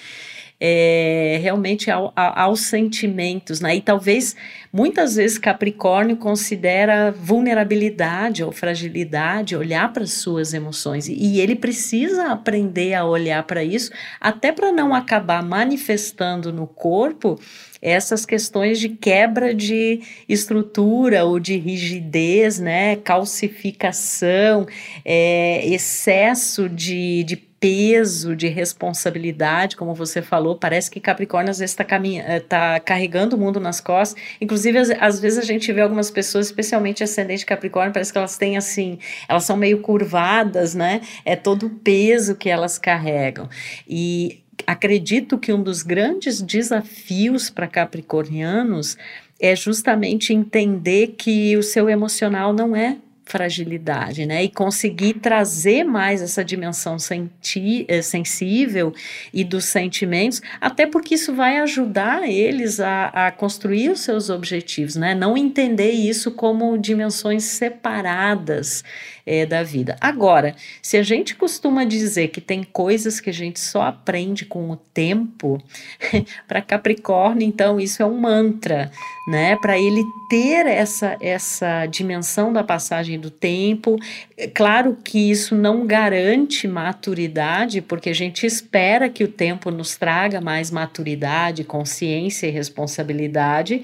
é, 0.59 1.39
realmente 1.41 1.89
ao, 1.89 2.11
ao, 2.15 2.39
aos 2.39 2.61
sentimentos, 2.61 3.61
né? 3.61 3.77
E 3.77 3.81
talvez 3.81 4.35
muitas 4.73 5.15
vezes 5.15 5.37
Capricórnio 5.37 6.17
considera 6.17 7.11
vulnerabilidade 7.11 8.43
ou 8.43 8.51
fragilidade 8.51 9.55
olhar 9.55 9.93
para 9.93 10.03
as 10.03 10.13
suas 10.13 10.53
emoções 10.53 11.07
e, 11.07 11.13
e 11.13 11.39
ele 11.39 11.55
precisa 11.55 12.31
aprender 12.31 12.93
a 12.93 13.05
olhar 13.05 13.43
para 13.43 13.63
isso, 13.63 13.91
até 14.19 14.51
para 14.51 14.71
não 14.71 14.93
acabar 14.93 15.41
manifestando 15.41 16.51
no 16.51 16.67
corpo 16.67 17.39
essas 17.81 18.25
questões 18.25 18.79
de 18.79 18.89
quebra 18.89 19.53
de 19.53 20.01
estrutura 20.27 21.23
ou 21.23 21.39
de 21.39 21.57
rigidez, 21.57 22.59
né, 22.59 22.97
calcificação, 22.97 24.67
é, 25.05 25.65
excesso 25.65 26.67
de, 26.67 27.23
de 27.23 27.48
peso 27.59 28.35
de 28.35 28.47
responsabilidade, 28.47 29.75
como 29.75 29.93
você 29.93 30.21
falou, 30.21 30.55
parece 30.55 30.89
que 30.89 30.99
Capricórnio 30.99 31.51
às 31.51 31.59
vezes 31.59 31.77
está 31.77 31.85
eh, 32.05 32.39
tá 32.39 32.79
carregando 32.79 33.35
o 33.35 33.39
mundo 33.39 33.59
nas 33.59 33.81
costas. 33.81 34.21
Inclusive, 34.39 34.77
às, 34.77 34.89
às, 34.91 35.19
vezes 35.19 35.39
a 35.39 35.43
gente 35.43 35.71
vê 35.73 35.81
algumas 35.81 36.09
pessoas, 36.09 36.47
especialmente 36.47 37.03
ascendente 37.03 37.45
Capricórnio, 37.45 37.93
parece 37.93 38.11
que 38.11 38.17
elas 38.17 38.37
têm 38.37 38.55
assim, 38.55 38.97
elas 39.27 39.43
são 39.43 39.57
meio 39.57 39.81
curvadas, 39.81 40.73
né? 40.73 41.01
É 41.25 41.35
todo 41.35 41.67
o 41.67 41.69
peso 41.69 42.35
que 42.35 42.49
elas 42.49 42.77
carregam. 42.77 43.49
E 43.87 44.41
acredito 44.65 45.37
que 45.37 45.51
um 45.51 45.61
dos 45.61 45.83
grandes 45.83 46.41
desafios 46.41 47.49
para 47.49 47.67
capricornianos 47.67 48.97
é 49.39 49.55
justamente 49.55 50.33
entender 50.33 51.15
que 51.17 51.55
o 51.57 51.63
seu 51.63 51.89
emocional 51.89 52.53
não 52.53 52.75
é 52.75 52.97
fragilidade, 53.29 54.25
né? 54.25 54.43
E 54.43 54.49
conseguir 54.49 55.13
trazer 55.13 55.83
mais 55.83 56.21
essa 56.21 56.43
dimensão 56.43 56.97
senti 56.97 57.85
eh, 57.87 58.01
sensível 58.01 58.91
e 59.31 59.43
dos 59.43 59.65
sentimentos, 59.65 60.41
até 60.59 60.87
porque 60.87 61.13
isso 61.13 61.33
vai 61.33 61.59
ajudar 61.59 62.27
eles 62.27 62.79
a, 62.79 63.05
a 63.27 63.31
construir 63.31 63.91
os 63.91 63.99
seus 63.99 64.31
objetivos, 64.31 64.95
né? 64.95 65.13
Não 65.13 65.37
entender 65.37 65.91
isso 65.91 66.31
como 66.31 66.77
dimensões 66.77 67.43
separadas 67.43 68.83
é, 69.29 69.45
da 69.45 69.61
vida. 69.61 69.95
Agora, 70.01 70.55
se 70.81 70.97
a 70.97 71.03
gente 71.03 71.35
costuma 71.35 71.83
dizer 71.83 72.29
que 72.29 72.41
tem 72.41 72.63
coisas 72.63 73.19
que 73.19 73.29
a 73.29 73.33
gente 73.33 73.59
só 73.59 73.83
aprende 73.83 74.43
com 74.43 74.71
o 74.71 74.75
tempo, 74.75 75.61
para 76.47 76.63
Capricórnio, 76.63 77.47
então, 77.47 77.79
isso 77.79 78.01
é 78.01 78.05
um 78.07 78.19
mantra, 78.19 78.91
né? 79.27 79.55
Para 79.57 79.77
ele 79.77 80.03
ter 80.31 80.65
essa, 80.65 81.15
essa 81.21 81.85
dimensão 81.85 82.51
da 82.51 82.63
passagem 82.63 83.19
do 83.19 83.29
tempo. 83.29 83.97
É 84.35 84.47
claro 84.47 84.97
que 85.03 85.29
isso 85.29 85.53
não 85.53 85.85
garante 85.85 86.67
maturidade, 86.67 87.81
porque 87.81 88.09
a 88.09 88.15
gente 88.15 88.47
espera 88.47 89.09
que 89.09 89.23
o 89.23 89.27
tempo 89.27 89.69
nos 89.69 89.95
traga 89.95 90.41
mais 90.41 90.71
maturidade, 90.71 91.63
consciência 91.63 92.47
e 92.47 92.51
responsabilidade. 92.51 93.83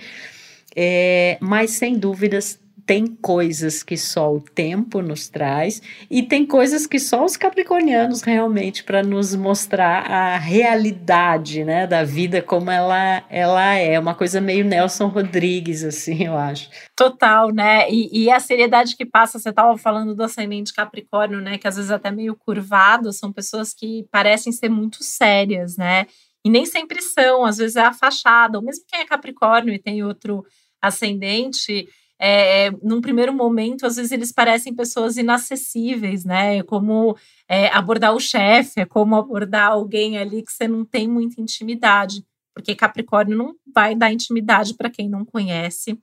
É, 0.75 1.37
mas 1.39 1.69
sem 1.71 1.97
dúvidas 1.99 2.59
tem 2.85 3.07
coisas 3.07 3.81
que 3.81 3.97
só 3.97 4.33
o 4.33 4.39
tempo 4.39 5.01
nos 5.01 5.27
traz 5.27 5.81
e 6.09 6.21
tem 6.21 6.45
coisas 6.45 6.85
que 6.85 6.99
só 6.99 7.25
os 7.25 7.35
capricornianos 7.35 8.21
realmente 8.21 8.83
para 8.83 9.01
nos 9.01 9.33
mostrar 9.33 10.09
a 10.09 10.37
realidade, 10.37 11.63
né, 11.63 11.87
da 11.87 12.03
vida 12.03 12.41
como 12.41 12.69
ela 12.69 13.23
ela 13.29 13.73
é, 13.73 13.99
uma 13.99 14.13
coisa 14.13 14.39
meio 14.39 14.63
Nelson 14.63 15.07
Rodrigues 15.07 15.83
assim, 15.83 16.25
eu 16.25 16.37
acho. 16.37 16.69
Total, 16.95 17.51
né? 17.51 17.89
E, 17.89 18.25
e 18.25 18.31
a 18.31 18.39
seriedade 18.39 18.95
que 18.95 19.05
passa, 19.05 19.39
você 19.39 19.49
estava 19.49 19.75
falando 19.77 20.15
do 20.15 20.23
ascendente 20.23 20.73
Capricórnio, 20.73 21.41
né, 21.41 21.57
que 21.57 21.67
às 21.67 21.75
vezes 21.75 21.91
até 21.91 22.11
meio 22.11 22.35
curvado, 22.35 23.11
são 23.11 23.33
pessoas 23.33 23.73
que 23.73 24.05
parecem 24.11 24.51
ser 24.51 24.69
muito 24.69 25.03
sérias, 25.03 25.75
né? 25.75 26.05
E 26.45 26.49
nem 26.49 26.65
sempre 26.65 27.01
são, 27.01 27.43
às 27.43 27.57
vezes 27.57 27.75
é 27.75 27.81
a 27.81 27.93
fachada, 27.93 28.59
ou 28.59 28.63
mesmo 28.63 28.85
quem 28.87 28.99
é 28.99 29.05
Capricórnio 29.05 29.73
e 29.73 29.79
tem 29.79 30.03
outro 30.03 30.45
ascendente, 30.79 31.87
é, 32.19 32.71
num 32.81 33.01
primeiro 33.01 33.33
momento, 33.33 33.85
às 33.85 33.97
vezes 33.97 34.11
eles 34.11 34.31
parecem 34.31 34.73
pessoas 34.73 35.17
inacessíveis, 35.17 36.23
né? 36.23 36.57
É 36.57 36.63
como 36.63 37.17
é, 37.47 37.67
abordar 37.67 38.13
o 38.15 38.19
chefe, 38.19 38.81
é 38.81 38.85
como 38.85 39.15
abordar 39.15 39.71
alguém 39.71 40.17
ali 40.17 40.41
que 40.41 40.51
você 40.51 40.67
não 40.67 40.85
tem 40.85 41.07
muita 41.07 41.41
intimidade, 41.41 42.25
porque 42.53 42.75
Capricórnio 42.75 43.37
não 43.37 43.55
vai 43.73 43.95
dar 43.95 44.13
intimidade 44.13 44.73
para 44.75 44.89
quem 44.89 45.09
não 45.09 45.25
conhece, 45.25 45.99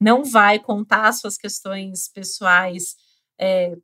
não 0.00 0.22
vai 0.24 0.58
contar 0.58 1.12
suas 1.12 1.38
questões 1.38 2.08
pessoais 2.08 2.96
é, 3.40 3.74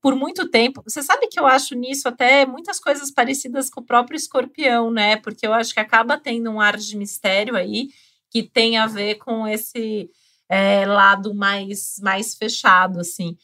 por 0.00 0.14
muito 0.14 0.48
tempo. 0.48 0.82
Você 0.86 1.02
sabe 1.02 1.26
que 1.26 1.38
eu 1.38 1.46
acho 1.46 1.74
nisso 1.74 2.08
até 2.08 2.46
muitas 2.46 2.78
coisas 2.78 3.10
parecidas 3.10 3.68
com 3.68 3.80
o 3.80 3.84
próprio 3.84 4.16
escorpião, 4.16 4.90
né? 4.90 5.16
Porque 5.16 5.46
eu 5.46 5.52
acho 5.52 5.74
que 5.74 5.80
acaba 5.80 6.18
tendo 6.18 6.50
um 6.50 6.60
ar 6.60 6.76
de 6.76 6.96
mistério 6.96 7.56
aí 7.56 7.88
que 8.30 8.42
tem 8.42 8.76
a 8.76 8.86
ver 8.86 9.16
com 9.16 9.46
esse 9.46 10.10
é, 10.54 10.86
lado 10.86 11.34
mais, 11.34 11.96
mais 12.00 12.36
fechado, 12.36 13.00
assim. 13.00 13.36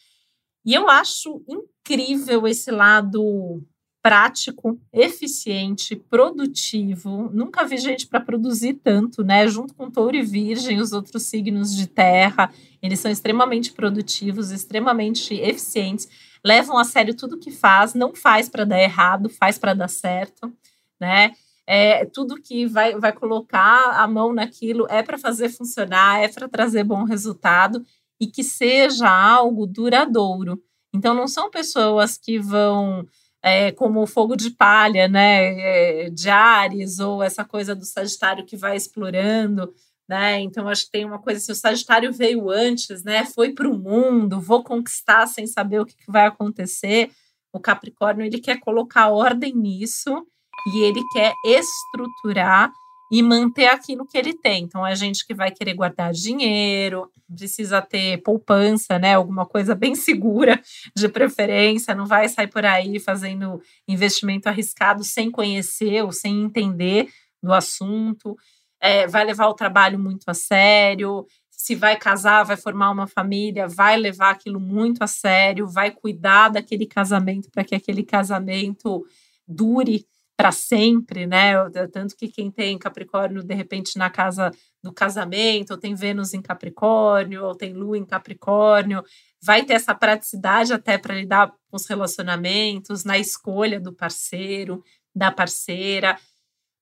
E 0.64 0.73
eu 0.73 0.88
acho 0.88 1.43
incrível 1.49 2.47
esse 2.47 2.71
lado 2.71 3.61
prático, 4.00 4.81
eficiente, 4.93 5.97
produtivo. 5.97 7.29
Nunca 7.33 7.67
vi 7.67 7.79
gente 7.79 8.07
para 8.07 8.21
produzir 8.21 8.75
tanto, 8.75 9.25
né? 9.25 9.49
Junto 9.49 9.75
com 9.75 9.90
Touro 9.90 10.17
e 10.17 10.23
Virgem, 10.23 10.81
os 10.81 10.93
outros 10.93 11.25
signos 11.25 11.75
de 11.75 11.88
terra, 11.88 12.52
eles 12.81 13.00
são 13.00 13.11
extremamente 13.11 13.73
produtivos, 13.73 14.52
extremamente 14.52 15.35
eficientes, 15.35 16.09
levam 16.45 16.79
a 16.79 16.85
sério 16.85 17.14
tudo 17.14 17.40
que 17.40 17.50
faz, 17.50 17.93
não 17.93 18.14
faz 18.14 18.49
para 18.49 18.64
dar 18.64 18.81
errado, 18.81 19.29
faz 19.29 19.59
para 19.59 19.75
dar 19.75 19.88
certo, 19.88 20.50
né? 21.00 21.33
É, 21.73 22.05
tudo 22.05 22.35
que 22.35 22.67
vai, 22.67 22.99
vai 22.99 23.12
colocar 23.12 23.93
a 24.03 24.09
mão 24.09 24.33
naquilo 24.33 24.89
é 24.91 25.05
para 25.05 25.17
fazer 25.17 25.49
funcionar, 25.49 26.21
é 26.21 26.27
para 26.27 26.49
trazer 26.49 26.83
bom 26.83 27.05
resultado 27.05 27.87
e 28.21 28.27
que 28.27 28.43
seja 28.43 29.09
algo 29.09 29.69
duradouro. 29.69 30.61
Então, 30.93 31.15
não 31.15 31.29
são 31.29 31.49
pessoas 31.49 32.19
que 32.19 32.41
vão 32.41 33.07
é, 33.41 33.71
como 33.71 34.03
o 34.03 34.07
fogo 34.07 34.35
de 34.35 34.50
palha, 34.50 35.07
né, 35.07 36.07
é, 36.07 36.11
de 36.11 36.29
Ares, 36.29 36.99
ou 36.99 37.23
essa 37.23 37.45
coisa 37.45 37.73
do 37.73 37.85
Sagitário 37.85 38.45
que 38.45 38.57
vai 38.57 38.77
explorando, 38.77 39.73
né? 40.09 40.41
Então, 40.41 40.67
acho 40.67 40.87
que 40.87 40.91
tem 40.91 41.05
uma 41.05 41.21
coisa 41.21 41.39
assim: 41.39 41.53
o 41.53 41.55
Sagitário 41.55 42.12
veio 42.12 42.50
antes, 42.50 43.05
né? 43.05 43.25
Foi 43.25 43.53
para 43.55 43.69
o 43.69 43.79
mundo, 43.79 44.41
vou 44.41 44.65
conquistar 44.65 45.29
sem 45.29 45.47
saber 45.47 45.81
o 45.81 45.87
que, 45.87 45.95
que 45.97 46.11
vai 46.11 46.27
acontecer. 46.27 47.12
O 47.53 47.61
Capricórnio 47.61 48.27
ele 48.27 48.41
quer 48.41 48.59
colocar 48.59 49.09
ordem 49.11 49.55
nisso 49.55 50.27
e 50.69 50.81
ele 50.81 51.02
quer 51.12 51.35
estruturar 51.45 52.73
e 53.11 53.23
manter 53.23 53.67
aquilo 53.67 54.07
que 54.07 54.17
ele 54.17 54.33
tem. 54.33 54.62
Então, 54.64 54.87
é 54.87 54.95
gente 54.95 55.26
que 55.26 55.35
vai 55.35 55.50
querer 55.50 55.75
guardar 55.75 56.12
dinheiro, 56.12 57.11
precisa 57.35 57.83
ter 57.83 58.19
poupança, 58.23 58.99
né? 58.99 59.14
Alguma 59.14 59.45
coisa 59.45 59.75
bem 59.75 59.95
segura, 59.95 60.61
de 60.95 61.09
preferência, 61.09 61.95
não 61.95 62.07
vai 62.07 62.29
sair 62.29 62.47
por 62.47 62.64
aí 62.64 63.00
fazendo 63.00 63.61
investimento 63.88 64.49
arriscado 64.49 65.02
sem 65.02 65.31
conhecer 65.31 66.02
ou 66.05 66.12
sem 66.12 66.43
entender 66.43 67.09
do 67.43 67.52
assunto. 67.52 68.37
É, 68.81 69.07
vai 69.07 69.25
levar 69.25 69.49
o 69.49 69.55
trabalho 69.55 69.99
muito 69.99 70.29
a 70.29 70.35
sério. 70.35 71.26
Se 71.50 71.75
vai 71.75 71.97
casar, 71.97 72.45
vai 72.45 72.57
formar 72.57 72.90
uma 72.90 73.07
família, 73.07 73.69
vai 73.69 73.97
levar 73.97 74.31
aquilo 74.31 74.59
muito 74.59 75.02
a 75.02 75.07
sério, 75.07 75.67
vai 75.67 75.90
cuidar 75.90 76.49
daquele 76.49 76.87
casamento 76.87 77.50
para 77.50 77.64
que 77.64 77.75
aquele 77.75 78.02
casamento 78.02 79.05
dure 79.47 80.07
para 80.40 80.52
sempre, 80.52 81.26
né? 81.26 81.52
Tanto 81.92 82.16
que 82.16 82.26
quem 82.26 82.50
tem 82.50 82.78
Capricórnio, 82.78 83.42
de 83.42 83.54
repente, 83.54 83.99
na 83.99 84.09
casa 84.09 84.50
do 84.82 84.90
casamento, 84.90 85.73
ou 85.73 85.76
tem 85.76 85.94
Vênus 85.94 86.32
em 86.32 86.40
Capricórnio, 86.40 87.44
ou 87.44 87.54
tem 87.54 87.75
Lua 87.75 87.99
em 87.99 88.06
Capricórnio, 88.06 89.04
vai 89.42 89.66
ter 89.66 89.75
essa 89.75 89.94
praticidade 89.94 90.73
até 90.73 90.97
para 90.97 91.14
lidar 91.14 91.49
com 91.70 91.76
os 91.76 91.87
relacionamentos, 91.87 93.04
na 93.04 93.18
escolha 93.18 93.78
do 93.78 93.92
parceiro, 93.92 94.82
da 95.14 95.30
parceira. 95.30 96.16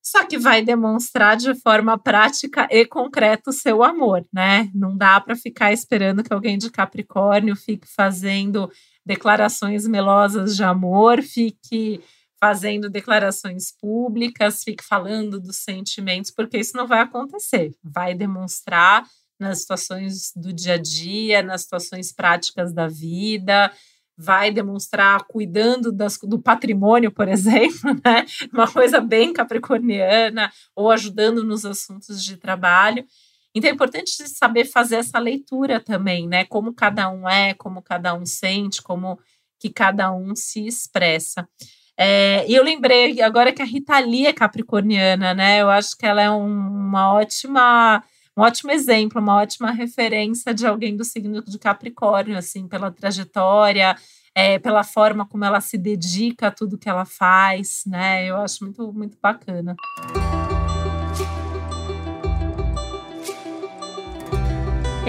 Só 0.01 0.25
que 0.25 0.37
vai 0.37 0.61
demonstrar 0.61 1.35
de 1.35 1.53
forma 1.53 1.97
prática 1.97 2.65
e 2.71 2.85
concreta 2.85 3.49
o 3.49 3.53
seu 3.53 3.83
amor, 3.83 4.25
né? 4.31 4.71
Não 4.73 4.95
dá 4.95 5.19
para 5.19 5.35
ficar 5.35 5.73
esperando 5.73 6.23
que 6.23 6.31
alguém 6.31 6.57
de 6.57 6.71
Capricórnio 6.71 7.57
fique 7.57 7.89
fazendo 7.93 8.71
declarações 9.05 9.85
melosas 9.85 10.55
de 10.55 10.63
amor, 10.63 11.21
fique 11.21 12.01
fazendo 12.39 12.89
declarações 12.89 13.71
públicas, 13.71 14.63
fique 14.63 14.83
falando 14.83 15.39
dos 15.39 15.57
sentimentos, 15.57 16.31
porque 16.31 16.57
isso 16.57 16.77
não 16.77 16.87
vai 16.87 17.01
acontecer. 17.01 17.71
Vai 17.83 18.15
demonstrar 18.15 19.05
nas 19.39 19.59
situações 19.61 20.31
do 20.35 20.51
dia 20.53 20.73
a 20.73 20.77
dia, 20.77 21.41
nas 21.41 21.61
situações 21.61 22.11
práticas 22.11 22.73
da 22.73 22.87
vida, 22.87 23.71
vai 24.17 24.51
demonstrar 24.51 25.23
cuidando 25.23 25.93
das, 25.93 26.17
do 26.17 26.37
patrimônio, 26.37 27.09
por 27.09 27.27
exemplo, 27.29 27.93
né? 28.03 28.25
uma 28.51 28.69
coisa 28.69 28.99
bem 28.99 29.31
capricorniana, 29.31 30.51
ou 30.75 30.91
ajudando 30.91 31.43
nos 31.43 31.65
assuntos 31.65 32.23
de 32.23 32.35
trabalho. 32.35 33.05
Então 33.55 33.69
é 33.69 33.73
importante 33.73 34.11
saber 34.27 34.65
fazer 34.65 34.97
essa 34.97 35.17
leitura 35.19 35.79
também, 35.79 36.27
né? 36.27 36.45
Como 36.45 36.73
cada 36.73 37.09
um 37.09 37.27
é, 37.27 37.53
como 37.55 37.81
cada 37.81 38.13
um 38.13 38.25
sente, 38.25 38.81
como 38.81 39.19
que 39.59 39.69
cada 39.69 40.11
um 40.11 40.35
se 40.35 40.67
expressa. 40.67 41.47
É, 42.01 42.49
e 42.49 42.55
eu 42.55 42.63
lembrei 42.63 43.21
agora 43.21 43.51
que 43.51 43.61
a 43.61 43.65
Rita 43.65 43.99
Lee 43.99 44.25
é 44.25 44.31
capricorniana, 44.31 45.33
né? 45.33 45.61
Eu 45.61 45.69
acho 45.69 45.97
que 45.97 46.05
ela 46.05 46.21
é 46.21 46.31
um, 46.31 46.47
uma 46.47 47.11
ótima, 47.11 48.01
um 48.37 48.41
ótimo 48.41 48.71
exemplo, 48.71 49.21
uma 49.21 49.35
ótima 49.35 49.71
referência 49.71 50.53
de 50.53 50.65
alguém 50.65 50.95
do 50.95 51.03
signo 51.03 51.43
de 51.43 51.59
Capricórnio, 51.59 52.37
assim, 52.37 52.69
pela 52.69 52.89
trajetória, 52.89 53.97
é, 54.33 54.57
pela 54.57 54.81
forma 54.85 55.27
como 55.27 55.43
ela 55.43 55.59
se 55.59 55.77
dedica 55.77 56.47
a 56.47 56.51
tudo 56.51 56.77
que 56.77 56.87
ela 56.87 57.03
faz, 57.03 57.83
né? 57.85 58.25
Eu 58.25 58.37
acho 58.37 58.63
muito, 58.63 58.93
muito 58.93 59.17
bacana. 59.21 59.75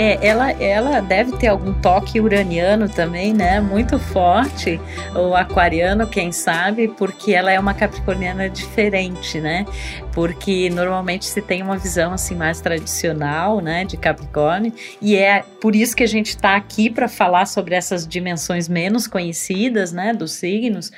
É, 0.02 0.18
ela, 0.26 0.50
ela 0.52 1.00
deve 1.02 1.36
ter 1.36 1.48
algum 1.48 1.74
toque 1.74 2.22
uraniano 2.22 2.88
também, 2.88 3.34
né? 3.34 3.60
Muito 3.60 3.98
forte, 3.98 4.80
ou 5.14 5.36
aquariano, 5.36 6.06
quem 6.06 6.32
sabe, 6.32 6.88
porque 6.88 7.34
ela 7.34 7.52
é 7.52 7.60
uma 7.60 7.74
capricorniana 7.74 8.48
diferente, 8.48 9.38
né? 9.38 9.66
Porque 10.14 10.70
normalmente 10.70 11.26
se 11.26 11.42
tem 11.42 11.62
uma 11.62 11.76
visão 11.76 12.14
assim 12.14 12.34
mais 12.34 12.62
tradicional, 12.62 13.60
né, 13.60 13.84
de 13.84 13.98
Capricórnio, 13.98 14.72
e 15.02 15.16
é 15.16 15.44
por 15.60 15.76
isso 15.76 15.94
que 15.94 16.02
a 16.02 16.08
gente 16.08 16.30
está 16.30 16.56
aqui 16.56 16.88
para 16.88 17.06
falar 17.06 17.44
sobre 17.44 17.74
essas 17.74 18.08
dimensões 18.08 18.70
menos 18.70 19.06
conhecidas, 19.06 19.92
né, 19.92 20.14
dos 20.14 20.32
signos 20.32 20.90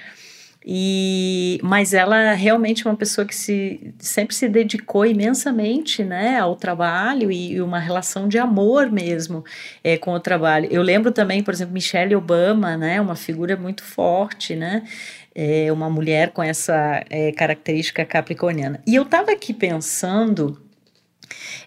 e, 0.65 1.59
mas 1.63 1.93
ela 1.93 2.33
realmente 2.35 2.87
é 2.87 2.91
uma 2.91 2.97
pessoa 2.97 3.27
que 3.27 3.35
se, 3.35 3.95
sempre 3.99 4.35
se 4.35 4.49
dedicou 4.49 5.05
imensamente 5.05 6.05
né, 6.05 6.39
ao 6.39 6.55
trabalho 6.55 7.33
e, 7.33 7.55
e 7.55 7.61
uma 7.61 7.79
relação 7.79 8.29
de 8.29 8.39
amor 8.39 8.91
mesmo 8.91 9.45
é, 9.83 9.99
com 9.99 10.13
o 10.13 10.21
trabalho. 10.21 10.69
Eu 10.71 10.83
lembro 10.83 11.11
também, 11.11 11.43
por 11.43 11.53
exemplo, 11.53 11.75
Michelle 11.75 12.15
Obama, 12.15 12.77
né, 12.77 13.01
uma 13.01 13.17
figura 13.17 13.57
muito 13.57 13.83
forte, 13.83 14.55
né, 14.55 14.85
é, 15.35 15.73
uma 15.73 15.91
mulher 15.91 16.31
com 16.31 16.43
essa 16.43 17.05
é, 17.11 17.33
característica 17.33 18.05
capricorniana. 18.05 18.81
E 18.87 18.95
eu 18.95 19.03
estava 19.03 19.33
aqui 19.33 19.53
pensando 19.53 20.61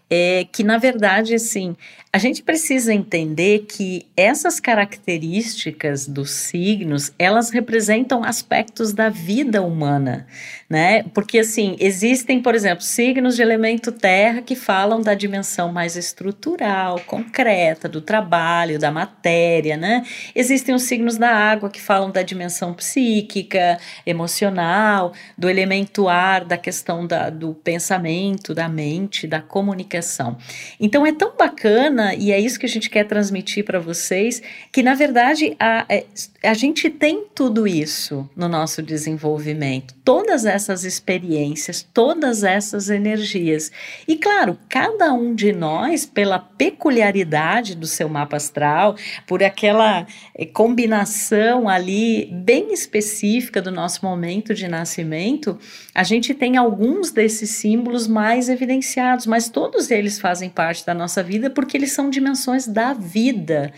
é, 0.09 0.45
que, 0.51 0.63
na 0.63 0.77
verdade, 0.77 1.33
assim, 1.33 1.75
a 2.15 2.17
gente 2.17 2.41
precisa 2.41 2.93
entender 2.93 3.65
que 3.67 4.07
essas 4.15 4.57
características 4.57 6.07
dos 6.07 6.31
signos, 6.31 7.11
elas 7.19 7.49
representam 7.49 8.23
aspectos 8.23 8.93
da 8.93 9.09
vida 9.09 9.61
humana, 9.61 10.25
né? 10.69 11.03
Porque 11.13 11.39
assim, 11.39 11.75
existem, 11.77 12.41
por 12.41 12.55
exemplo, 12.55 12.85
signos 12.85 13.35
de 13.35 13.41
elemento 13.41 13.91
terra 13.91 14.41
que 14.41 14.55
falam 14.55 15.01
da 15.01 15.13
dimensão 15.13 15.73
mais 15.73 15.97
estrutural, 15.97 17.01
concreta 17.05 17.89
do 17.89 17.99
trabalho, 17.99 18.79
da 18.79 18.91
matéria, 18.91 19.75
né? 19.75 20.05
Existem 20.33 20.73
os 20.73 20.83
signos 20.83 21.17
da 21.17 21.31
água 21.31 21.69
que 21.69 21.81
falam 21.81 22.11
da 22.11 22.21
dimensão 22.21 22.73
psíquica, 22.73 23.77
emocional, 24.05 25.11
do 25.37 25.49
elemento 25.49 26.07
ar, 26.07 26.45
da 26.45 26.57
questão 26.57 27.05
da, 27.05 27.29
do 27.29 27.53
pensamento, 27.55 28.53
da 28.53 28.69
mente, 28.69 29.27
da 29.27 29.41
comunicação. 29.41 30.37
Então 30.79 31.05
é 31.05 31.11
tão 31.11 31.35
bacana 31.35 32.04
e 32.13 32.31
é 32.31 32.39
isso 32.39 32.59
que 32.59 32.65
a 32.65 32.69
gente 32.69 32.89
quer 32.89 33.05
transmitir 33.05 33.63
para 33.63 33.79
vocês, 33.79 34.41
que 34.71 34.83
na 34.83 34.93
verdade 34.93 35.55
a, 35.59 35.85
é, 35.89 36.05
a 36.43 36.53
gente 36.53 36.89
tem 36.89 37.25
tudo 37.33 37.67
isso 37.67 38.29
no 38.35 38.47
nosso 38.47 38.81
desenvolvimento, 38.81 39.93
todas 40.03 40.45
essas 40.45 40.83
experiências, 40.83 41.85
todas 41.93 42.43
essas 42.43 42.89
energias. 42.89 43.71
E 44.07 44.15
claro, 44.15 44.57
cada 44.69 45.13
um 45.13 45.33
de 45.33 45.51
nós, 45.51 46.05
pela 46.05 46.37
peculiaridade 46.37 47.75
do 47.75 47.87
seu 47.87 48.09
mapa 48.09 48.37
astral, 48.37 48.95
por 49.25 49.43
aquela 49.43 50.05
é, 50.35 50.45
combinação 50.45 51.67
ali 51.67 52.29
bem 52.31 52.73
específica 52.73 53.61
do 53.61 53.71
nosso 53.71 54.05
momento 54.05 54.53
de 54.53 54.67
nascimento, 54.67 55.57
a 55.93 56.03
gente 56.03 56.33
tem 56.33 56.57
alguns 56.57 57.11
desses 57.11 57.51
símbolos 57.51 58.07
mais 58.07 58.49
evidenciados, 58.49 59.25
mas 59.25 59.49
todos 59.49 59.89
eles 59.89 60.19
fazem 60.19 60.49
parte 60.49 60.85
da 60.85 60.93
nossa 60.93 61.23
vida 61.23 61.49
porque 61.49 61.77
eles 61.77 61.84
são 61.91 62.09
dimensões 62.09 62.67
da 62.67 62.93
vida 62.93 63.73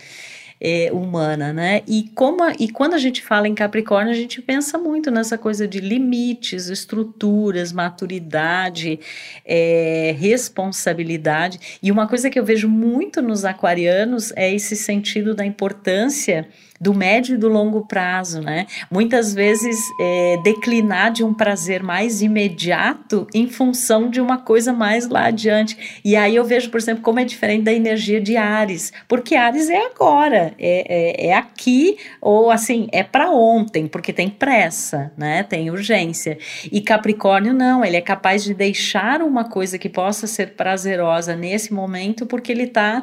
é, 0.60 0.90
humana, 0.92 1.52
né? 1.52 1.82
E, 1.86 2.10
como 2.14 2.42
a, 2.42 2.52
e 2.58 2.68
quando 2.68 2.94
a 2.94 2.98
gente 2.98 3.22
fala 3.22 3.46
em 3.46 3.54
Capricórnio, 3.54 4.12
a 4.12 4.16
gente 4.16 4.42
pensa 4.42 4.76
muito 4.76 5.10
nessa 5.10 5.38
coisa 5.38 5.68
de 5.68 5.80
limites, 5.80 6.66
estruturas, 6.68 7.72
maturidade, 7.72 8.98
é, 9.44 10.14
responsabilidade. 10.18 11.78
E 11.82 11.92
uma 11.92 12.08
coisa 12.08 12.28
que 12.28 12.38
eu 12.38 12.44
vejo 12.44 12.68
muito 12.68 13.22
nos 13.22 13.44
aquarianos 13.44 14.32
é 14.36 14.52
esse 14.52 14.74
sentido 14.74 15.34
da 15.34 15.44
importância 15.44 16.48
do 16.80 16.94
médio 16.94 17.34
e 17.34 17.38
do 17.38 17.48
longo 17.48 17.86
prazo, 17.86 18.40
né? 18.40 18.66
Muitas 18.90 19.34
vezes 19.34 19.78
é, 20.00 20.38
declinar 20.42 21.12
de 21.12 21.24
um 21.24 21.34
prazer 21.34 21.82
mais 21.82 22.22
imediato 22.22 23.26
em 23.34 23.48
função 23.48 24.08
de 24.08 24.20
uma 24.20 24.38
coisa 24.38 24.72
mais 24.72 25.08
lá 25.08 25.26
adiante. 25.26 26.00
E 26.04 26.14
aí 26.14 26.36
eu 26.36 26.44
vejo, 26.44 26.70
por 26.70 26.78
exemplo, 26.78 27.02
como 27.02 27.18
é 27.18 27.24
diferente 27.24 27.64
da 27.64 27.72
energia 27.72 28.20
de 28.20 28.36
Ares, 28.36 28.92
porque 29.08 29.34
Ares 29.34 29.68
é 29.68 29.86
agora, 29.86 30.54
é, 30.58 31.26
é, 31.26 31.26
é 31.28 31.34
aqui, 31.34 31.96
ou 32.20 32.50
assim, 32.50 32.88
é 32.92 33.02
para 33.02 33.30
ontem, 33.30 33.86
porque 33.86 34.12
tem 34.12 34.28
pressa, 34.28 35.12
né? 35.16 35.42
Tem 35.42 35.70
urgência. 35.70 36.38
E 36.70 36.80
Capricórnio 36.80 37.52
não, 37.52 37.84
ele 37.84 37.96
é 37.96 38.00
capaz 38.00 38.44
de 38.44 38.54
deixar 38.54 39.20
uma 39.22 39.44
coisa 39.44 39.78
que 39.78 39.88
possa 39.88 40.26
ser 40.26 40.54
prazerosa 40.54 41.34
nesse 41.34 41.72
momento, 41.72 42.26
porque 42.26 42.52
ele 42.52 42.64
está 42.64 43.02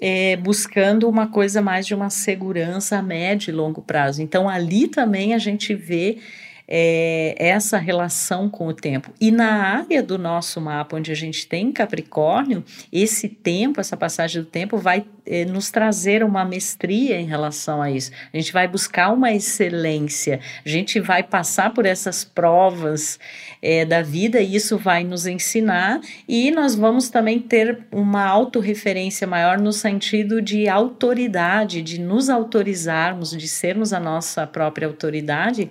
é, 0.00 0.36
buscando 0.36 1.08
uma 1.08 1.28
coisa 1.28 1.60
mais 1.60 1.86
de 1.86 1.94
uma 1.94 2.08
segurança 2.08 2.96
a 2.98 3.02
médio 3.02 3.50
e 3.50 3.54
longo 3.54 3.82
prazo. 3.82 4.22
Então, 4.22 4.48
ali 4.48 4.88
também 4.88 5.34
a 5.34 5.38
gente 5.38 5.74
vê 5.74 6.18
é, 6.72 7.34
essa 7.36 7.76
relação 7.78 8.48
com 8.48 8.68
o 8.68 8.72
tempo. 8.72 9.12
E 9.20 9.32
na 9.32 9.52
área 9.54 10.00
do 10.00 10.16
nosso 10.16 10.60
mapa, 10.60 10.96
onde 10.96 11.10
a 11.10 11.16
gente 11.16 11.48
tem 11.48 11.72
Capricórnio, 11.72 12.64
esse 12.92 13.28
tempo, 13.28 13.80
essa 13.80 13.96
passagem 13.96 14.40
do 14.40 14.46
tempo, 14.46 14.78
vai 14.78 15.04
é, 15.26 15.44
nos 15.44 15.72
trazer 15.72 16.22
uma 16.22 16.44
mestria 16.44 17.20
em 17.20 17.26
relação 17.26 17.82
a 17.82 17.90
isso. 17.90 18.12
A 18.32 18.36
gente 18.36 18.52
vai 18.52 18.68
buscar 18.68 19.10
uma 19.12 19.32
excelência, 19.32 20.38
a 20.64 20.68
gente 20.68 21.00
vai 21.00 21.24
passar 21.24 21.74
por 21.74 21.84
essas 21.84 22.22
provas 22.22 23.18
é, 23.60 23.84
da 23.84 24.00
vida 24.00 24.40
e 24.40 24.54
isso 24.54 24.78
vai 24.78 25.02
nos 25.02 25.26
ensinar, 25.26 26.00
e 26.28 26.52
nós 26.52 26.76
vamos 26.76 27.10
também 27.10 27.40
ter 27.40 27.80
uma 27.90 28.24
autorreferência 28.24 29.26
maior 29.26 29.58
no 29.58 29.72
sentido 29.72 30.40
de 30.40 30.68
autoridade, 30.68 31.82
de 31.82 32.00
nos 32.00 32.30
autorizarmos, 32.30 33.30
de 33.30 33.48
sermos 33.48 33.92
a 33.92 33.98
nossa 33.98 34.46
própria 34.46 34.86
autoridade 34.86 35.68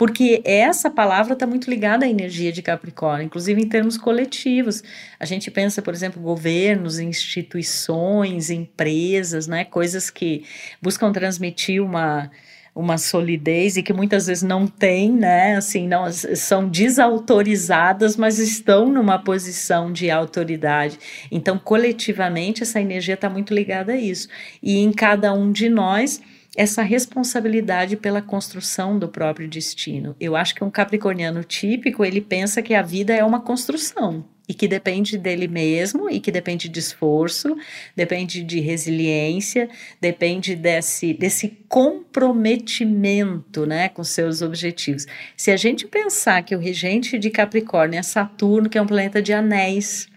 porque 0.00 0.40
essa 0.46 0.88
palavra 0.88 1.34
está 1.34 1.46
muito 1.46 1.68
ligada 1.68 2.06
à 2.06 2.08
energia 2.08 2.50
de 2.50 2.62
Capricórnio, 2.62 3.26
inclusive 3.26 3.60
em 3.60 3.68
termos 3.68 3.98
coletivos. 3.98 4.82
A 5.18 5.26
gente 5.26 5.50
pensa, 5.50 5.82
por 5.82 5.92
exemplo, 5.92 6.22
governos, 6.22 6.98
instituições, 6.98 8.48
empresas, 8.48 9.46
né, 9.46 9.62
coisas 9.62 10.08
que 10.08 10.46
buscam 10.80 11.12
transmitir 11.12 11.82
uma 11.82 12.30
uma 12.74 12.96
solidez 12.96 13.76
e 13.76 13.82
que 13.82 13.92
muitas 13.92 14.28
vezes 14.28 14.44
não 14.44 14.66
tem, 14.66 15.12
né? 15.12 15.56
Assim, 15.56 15.88
não 15.88 16.10
são 16.10 16.66
desautorizadas, 16.68 18.16
mas 18.16 18.38
estão 18.38 18.86
numa 18.90 19.18
posição 19.18 19.92
de 19.92 20.08
autoridade. 20.08 20.96
Então, 21.32 21.58
coletivamente, 21.58 22.62
essa 22.62 22.80
energia 22.80 23.14
está 23.14 23.28
muito 23.28 23.52
ligada 23.52 23.92
a 23.92 23.96
isso. 23.96 24.28
E 24.62 24.78
em 24.78 24.92
cada 24.92 25.32
um 25.34 25.50
de 25.50 25.68
nós 25.68 26.22
essa 26.56 26.82
responsabilidade 26.82 27.96
pela 27.96 28.20
construção 28.20 28.98
do 28.98 29.08
próprio 29.08 29.48
destino. 29.48 30.16
Eu 30.18 30.34
acho 30.34 30.54
que 30.54 30.64
um 30.64 30.70
capricorniano 30.70 31.44
típico, 31.44 32.04
ele 32.04 32.20
pensa 32.20 32.60
que 32.60 32.74
a 32.74 32.82
vida 32.82 33.14
é 33.14 33.24
uma 33.24 33.40
construção 33.40 34.24
e 34.50 34.54
que 34.54 34.66
depende 34.66 35.16
dele 35.16 35.46
mesmo 35.46 36.10
e 36.10 36.18
que 36.18 36.32
depende 36.32 36.68
de 36.68 36.80
esforço, 36.80 37.56
depende 37.94 38.42
de 38.42 38.58
resiliência, 38.58 39.68
depende 40.00 40.56
desse, 40.56 41.14
desse 41.14 41.56
comprometimento 41.68 43.64
né, 43.64 43.88
com 43.88 44.02
seus 44.02 44.42
objetivos. 44.42 45.06
Se 45.36 45.52
a 45.52 45.56
gente 45.56 45.86
pensar 45.86 46.42
que 46.42 46.56
o 46.56 46.58
regente 46.58 47.16
de 47.16 47.30
Capricórnio 47.30 47.96
é 47.96 48.02
Saturno, 48.02 48.68
que 48.68 48.76
é 48.76 48.82
um 48.82 48.88
planeta 48.88 49.22
de 49.22 49.32
anéis, 49.32 50.08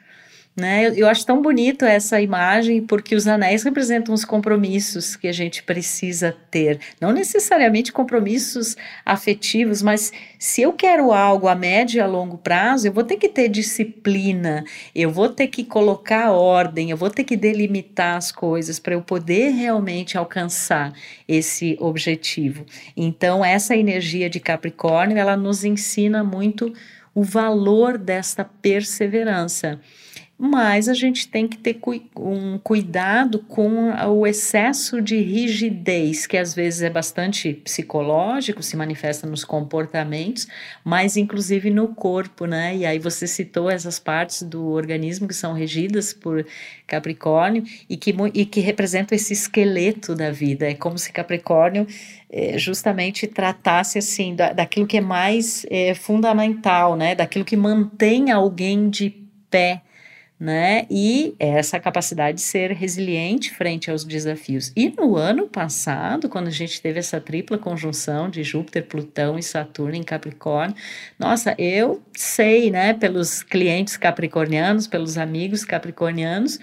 né? 0.55 0.87
Eu, 0.87 0.93
eu, 0.93 1.07
acho 1.07 1.25
tão 1.25 1.41
bonito 1.41 1.83
essa 1.83 2.21
imagem 2.21 2.81
porque 2.85 3.15
os 3.15 3.27
anéis 3.27 3.63
representam 3.63 4.13
os 4.13 4.23
compromissos 4.23 5.15
que 5.15 5.27
a 5.27 5.31
gente 5.31 5.63
precisa 5.63 6.35
ter. 6.51 6.79
Não 7.01 7.11
necessariamente 7.11 7.91
compromissos 7.91 8.77
afetivos, 9.03 9.81
mas 9.81 10.13
se 10.37 10.61
eu 10.61 10.71
quero 10.71 11.11
algo 11.11 11.47
a 11.47 11.55
médio 11.55 11.97
e 11.97 12.01
a 12.01 12.05
longo 12.05 12.37
prazo, 12.37 12.87
eu 12.87 12.93
vou 12.93 13.03
ter 13.03 13.17
que 13.17 13.27
ter 13.27 13.49
disciplina, 13.49 14.63
eu 14.93 15.09
vou 15.09 15.27
ter 15.27 15.47
que 15.47 15.63
colocar 15.63 16.31
ordem, 16.31 16.91
eu 16.91 16.97
vou 16.97 17.09
ter 17.09 17.23
que 17.23 17.35
delimitar 17.35 18.15
as 18.17 18.31
coisas 18.31 18.77
para 18.77 18.93
eu 18.93 19.01
poder 19.01 19.49
realmente 19.49 20.19
alcançar 20.19 20.93
esse 21.27 21.75
objetivo. 21.79 22.63
Então, 22.95 23.43
essa 23.43 23.75
energia 23.75 24.29
de 24.29 24.39
Capricórnio, 24.39 25.17
ela 25.17 25.35
nos 25.35 25.63
ensina 25.63 26.23
muito 26.23 26.71
o 27.15 27.23
valor 27.23 27.97
desta 27.97 28.43
perseverança 28.43 29.79
mas 30.45 30.89
a 30.89 30.93
gente 30.93 31.29
tem 31.29 31.47
que 31.47 31.57
ter 31.57 31.79
um 32.17 32.57
cuidado 32.57 33.39
com 33.39 33.93
o 34.09 34.27
excesso 34.27 35.01
de 35.01 35.15
rigidez, 35.15 36.27
que 36.27 36.35
às 36.35 36.53
vezes 36.53 36.81
é 36.81 36.89
bastante 36.89 37.53
psicológico, 37.53 38.61
se 38.61 38.75
manifesta 38.75 39.25
nos 39.25 39.45
comportamentos, 39.45 40.45
mas 40.83 41.15
inclusive 41.15 41.69
no 41.69 41.95
corpo, 41.95 42.45
né? 42.45 42.75
E 42.75 42.85
aí 42.85 42.99
você 42.99 43.25
citou 43.25 43.69
essas 43.69 43.99
partes 43.99 44.43
do 44.43 44.67
organismo 44.71 45.29
que 45.29 45.33
são 45.33 45.53
regidas 45.53 46.11
por 46.11 46.45
Capricórnio 46.85 47.63
e 47.89 47.95
que, 47.95 48.13
e 48.33 48.45
que 48.45 48.59
representam 48.59 49.15
esse 49.15 49.31
esqueleto 49.31 50.13
da 50.13 50.29
vida. 50.29 50.69
É 50.69 50.73
como 50.73 50.97
se 50.97 51.13
Capricórnio 51.13 51.87
é, 52.29 52.57
justamente 52.57 53.27
tratasse 53.27 53.97
assim 53.97 54.35
da, 54.35 54.51
daquilo 54.51 54.87
que 54.87 54.97
é 54.97 55.01
mais 55.01 55.65
é, 55.69 55.93
fundamental, 55.93 56.97
né? 56.97 57.15
Daquilo 57.15 57.45
que 57.45 57.55
mantém 57.55 58.29
alguém 58.29 58.89
de 58.89 59.09
pé 59.49 59.81
né? 60.39 60.85
E 60.89 61.35
essa 61.39 61.79
capacidade 61.79 62.37
de 62.37 62.43
ser 62.43 62.71
resiliente 62.71 63.53
frente 63.53 63.89
aos 63.89 64.03
desafios. 64.03 64.71
E 64.75 64.89
no 64.89 65.15
ano 65.15 65.47
passado, 65.47 66.27
quando 66.27 66.47
a 66.47 66.51
gente 66.51 66.81
teve 66.81 66.99
essa 66.99 67.21
tripla 67.21 67.57
conjunção 67.57 68.29
de 68.29 68.43
Júpiter, 68.43 68.85
Plutão 68.85 69.37
e 69.37 69.43
Saturno 69.43 69.95
em 69.95 70.03
Capricórnio, 70.03 70.75
nossa, 71.17 71.55
eu 71.57 72.01
sei, 72.13 72.69
né, 72.71 72.93
pelos 72.93 73.41
clientes 73.43 73.95
capricornianos, 73.95 74.87
pelos 74.87 75.17
amigos 75.17 75.63
capricornianos, 75.63 76.59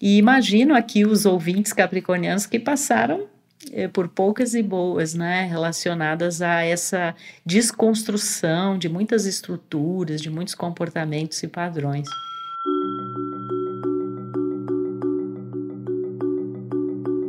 e 0.00 0.18
imagino 0.18 0.74
aqui 0.74 1.04
os 1.04 1.24
ouvintes 1.24 1.72
capricornianos 1.72 2.46
que 2.46 2.58
passaram 2.58 3.26
eh, 3.72 3.88
por 3.88 4.08
poucas 4.08 4.54
e 4.54 4.62
boas, 4.62 5.14
né, 5.14 5.46
relacionadas 5.46 6.42
a 6.42 6.62
essa 6.62 7.14
desconstrução 7.44 8.78
de 8.78 8.88
muitas 8.88 9.26
estruturas, 9.26 10.20
de 10.20 10.30
muitos 10.30 10.54
comportamentos 10.54 11.42
e 11.42 11.48
padrões. 11.48 12.06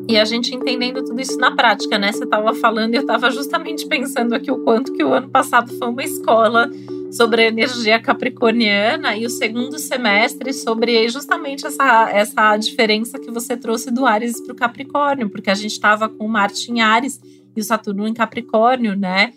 E 0.09 0.17
a 0.17 0.23
gente 0.23 0.55
entendendo 0.55 1.03
tudo 1.03 1.19
isso 1.19 1.37
na 1.37 1.53
prática, 1.53 1.97
né? 1.97 2.13
Você 2.13 2.23
estava 2.23 2.53
falando 2.53 2.93
e 2.93 2.97
eu 2.97 3.01
estava 3.01 3.29
justamente 3.29 3.85
pensando 3.87 4.33
aqui 4.33 4.49
o 4.49 4.63
quanto 4.63 4.93
que 4.93 5.03
o 5.03 5.11
ano 5.11 5.29
passado 5.29 5.77
foi 5.77 5.89
uma 5.89 6.03
escola 6.03 6.69
sobre 7.11 7.41
a 7.41 7.47
energia 7.47 7.99
capricorniana 7.99 9.17
e 9.17 9.25
o 9.25 9.29
segundo 9.29 9.77
semestre 9.77 10.53
sobre 10.53 11.09
justamente 11.09 11.67
essa, 11.67 12.09
essa 12.09 12.55
diferença 12.55 13.19
que 13.19 13.29
você 13.29 13.57
trouxe 13.57 13.91
do 13.91 14.05
Ares 14.05 14.39
para 14.41 14.53
o 14.53 14.55
Capricórnio, 14.55 15.29
porque 15.29 15.49
a 15.49 15.55
gente 15.55 15.73
estava 15.73 16.07
com 16.07 16.27
Marte 16.27 16.71
em 16.71 16.79
Ares 16.79 17.19
e 17.55 17.59
o 17.59 17.63
Saturno 17.63 18.07
em 18.07 18.13
Capricórnio, 18.13 18.95
né? 18.95 19.33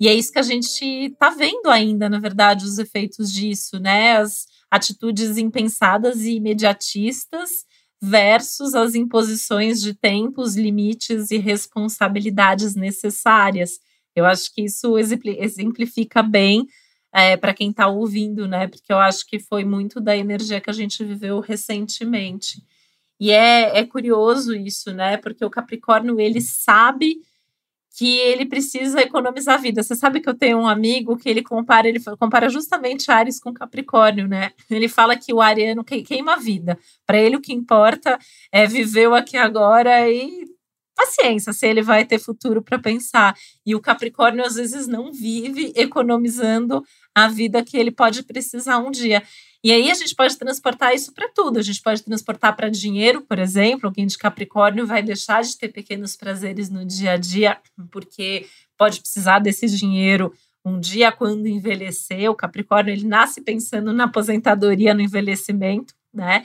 E 0.00 0.08
é 0.08 0.14
isso 0.14 0.32
que 0.32 0.38
a 0.38 0.42
gente 0.42 0.84
está 0.84 1.30
vendo 1.30 1.68
ainda, 1.68 2.08
na 2.08 2.18
verdade, 2.18 2.64
os 2.64 2.78
efeitos 2.78 3.30
disso, 3.30 3.78
né? 3.78 4.16
As 4.16 4.46
atitudes 4.70 5.36
impensadas 5.36 6.22
e 6.22 6.36
imediatistas 6.36 7.64
versus 8.04 8.74
as 8.74 8.94
imposições 8.94 9.80
de 9.80 9.94
tempos, 9.94 10.56
limites 10.56 11.30
e 11.30 11.38
responsabilidades 11.38 12.74
necessárias. 12.74 13.80
Eu 14.14 14.26
acho 14.26 14.52
que 14.54 14.62
isso 14.62 14.98
exemplifica 14.98 16.22
bem 16.22 16.66
é, 17.12 17.36
para 17.36 17.54
quem 17.54 17.70
está 17.70 17.88
ouvindo, 17.88 18.46
né? 18.46 18.66
Porque 18.66 18.92
eu 18.92 18.98
acho 18.98 19.26
que 19.26 19.38
foi 19.38 19.64
muito 19.64 20.00
da 20.00 20.14
energia 20.14 20.60
que 20.60 20.68
a 20.68 20.74
gente 20.74 21.02
viveu 21.02 21.40
recentemente. 21.40 22.62
E 23.18 23.30
é, 23.30 23.78
é 23.78 23.86
curioso 23.86 24.54
isso, 24.54 24.92
né? 24.92 25.16
Porque 25.16 25.44
o 25.44 25.50
Capricórnio 25.50 26.20
ele 26.20 26.42
sabe 26.42 27.16
que 27.96 28.18
ele 28.18 28.44
precisa 28.44 29.00
economizar 29.00 29.60
vida. 29.60 29.82
Você 29.82 29.94
sabe 29.94 30.20
que 30.20 30.28
eu 30.28 30.34
tenho 30.34 30.58
um 30.58 30.66
amigo 30.66 31.16
que 31.16 31.28
ele 31.28 31.42
compara, 31.42 31.88
ele 31.88 32.00
compara 32.18 32.48
justamente 32.48 33.10
Ares 33.10 33.38
com 33.38 33.54
Capricórnio, 33.54 34.26
né? 34.26 34.50
Ele 34.68 34.88
fala 34.88 35.16
que 35.16 35.32
o 35.32 35.40
ariano 35.40 35.84
queima 35.84 36.34
a 36.34 36.36
vida. 36.36 36.76
Para 37.06 37.18
ele 37.18 37.36
o 37.36 37.40
que 37.40 37.52
importa 37.52 38.18
é 38.50 38.66
viver 38.66 39.08
o 39.08 39.14
aqui 39.14 39.36
agora 39.36 40.10
e 40.10 40.44
paciência, 40.94 41.52
se 41.52 41.66
ele 41.66 41.82
vai 41.82 42.04
ter 42.04 42.18
futuro 42.18 42.60
para 42.62 42.78
pensar. 42.78 43.36
E 43.64 43.74
o 43.74 43.80
Capricórnio 43.80 44.44
às 44.44 44.56
vezes 44.56 44.88
não 44.88 45.12
vive 45.12 45.72
economizando 45.76 46.82
a 47.14 47.28
vida 47.28 47.64
que 47.64 47.76
ele 47.76 47.92
pode 47.92 48.24
precisar 48.24 48.78
um 48.78 48.90
dia. 48.90 49.22
E 49.64 49.72
aí 49.72 49.90
a 49.90 49.94
gente 49.94 50.14
pode 50.14 50.36
transportar 50.36 50.94
isso 50.94 51.10
para 51.14 51.26
tudo. 51.26 51.58
A 51.58 51.62
gente 51.62 51.80
pode 51.80 52.02
transportar 52.02 52.54
para 52.54 52.68
dinheiro, 52.68 53.22
por 53.22 53.38
exemplo. 53.38 53.86
Alguém 53.86 54.06
de 54.06 54.18
Capricórnio 54.18 54.86
vai 54.86 55.02
deixar 55.02 55.42
de 55.42 55.56
ter 55.56 55.70
pequenos 55.70 56.14
prazeres 56.14 56.68
no 56.68 56.84
dia 56.84 57.12
a 57.12 57.16
dia, 57.16 57.56
porque 57.90 58.46
pode 58.76 59.00
precisar 59.00 59.38
desse 59.38 59.66
dinheiro 59.66 60.34
um 60.62 60.78
dia 60.78 61.10
quando 61.10 61.48
envelhecer. 61.48 62.30
O 62.30 62.34
Capricórnio 62.34 62.92
ele 62.92 63.06
nasce 63.06 63.40
pensando 63.40 63.90
na 63.90 64.04
aposentadoria, 64.04 64.92
no 64.92 65.00
envelhecimento, 65.00 65.94
né? 66.12 66.44